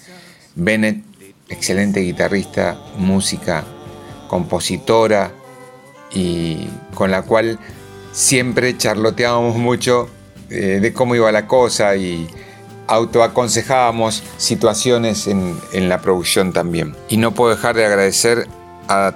[0.55, 1.03] Bennett,
[1.49, 3.65] excelente guitarrista, música,
[4.29, 5.33] compositora
[6.13, 7.59] y con la cual
[8.13, 10.09] siempre charloteábamos mucho
[10.51, 12.29] eh, de cómo iba la cosa y
[12.89, 16.97] autoaconsejábamos situaciones en, en, la producción también.
[17.09, 18.49] Y no puedo dejar de agradecer
[18.89, 19.15] a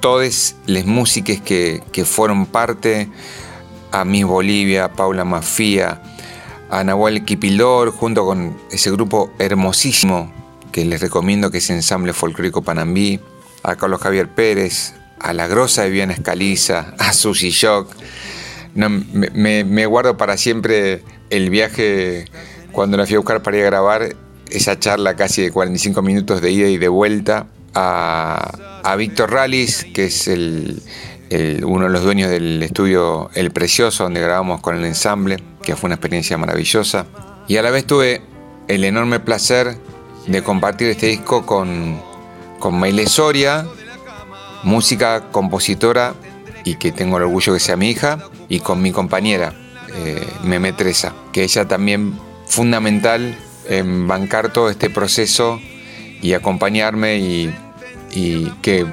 [0.00, 3.08] todas las músicas que, que fueron parte,
[3.92, 6.00] a Miss Bolivia, a Paula Mafía,
[6.70, 10.32] a Nahuel Kipildor, junto con ese grupo hermosísimo
[10.72, 13.20] que les recomiendo que es Ensamble Folclórico Panambí,
[13.62, 17.92] a Carlos Javier Pérez, a la grosa de Viviana Escaliza, a Susi Shock.
[18.74, 22.26] me, guardo para siempre el viaje
[22.72, 24.16] cuando la fui a buscar para ir a grabar,
[24.50, 29.86] esa charla casi de 45 minutos de ida y de vuelta, a, a Víctor Ralis,
[29.92, 30.82] que es el,
[31.30, 35.88] uno de los dueños del estudio El Precioso, donde grabamos con el ensamble, que fue
[35.88, 37.06] una experiencia maravillosa.
[37.46, 38.22] Y a la vez tuve
[38.68, 39.76] el enorme placer
[40.26, 42.00] de compartir este disco con,
[42.58, 43.64] con Maile Soria,
[44.64, 46.14] música, compositora,
[46.64, 49.54] y que tengo el orgullo que sea mi hija, y con mi compañera,
[49.94, 53.38] eh, Meme Tresa, que ella también fundamental
[53.68, 55.60] en bancar todo este proceso
[56.20, 58.84] y acompañarme y que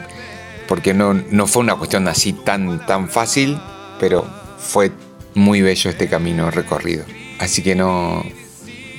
[0.67, 3.59] porque no, no fue una cuestión así tan, tan fácil,
[3.99, 4.27] pero
[4.57, 4.91] fue
[5.33, 7.05] muy bello este camino recorrido.
[7.39, 8.23] Así que no,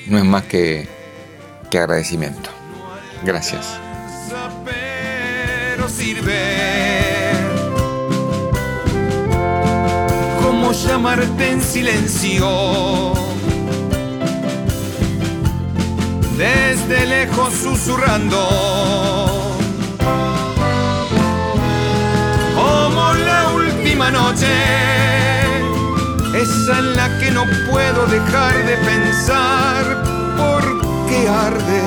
[0.06, 0.88] no es más que,
[1.70, 2.50] que agradecimiento.
[3.24, 3.78] Gracias.
[10.42, 13.12] ¿Cómo llamarte en silencio?
[16.36, 19.37] Desde lejos susurrando
[24.10, 24.46] noche,
[26.34, 29.84] esa en la que no puedo dejar de pensar
[30.36, 31.82] porque arde,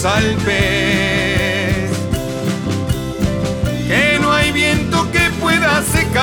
[0.01, 1.91] los Alpes.
[3.87, 6.21] Que no hay viento que pueda secar.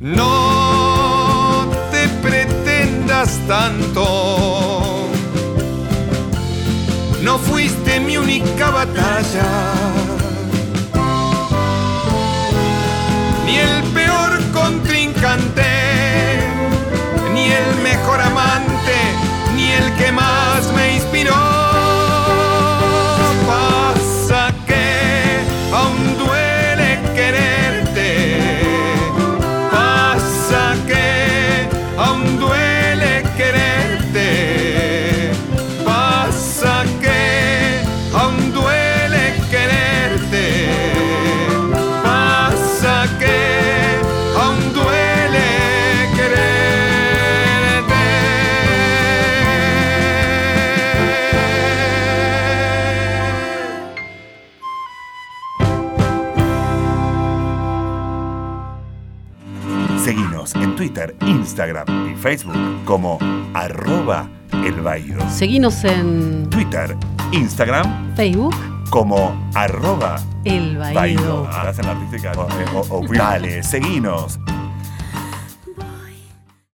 [0.00, 5.08] No te pretendas tanto.
[7.22, 10.07] No fuiste mi única batalla
[61.58, 63.18] Instagram y Facebook como
[63.52, 64.28] arroba
[64.64, 65.18] el Baído.
[65.28, 66.96] Seguinos en Twitter,
[67.32, 68.54] Instagram Facebook
[68.90, 71.48] como arroba El Baído.
[71.48, 72.30] Hacen artística.
[72.36, 74.38] O- o- o- Dale, seguinos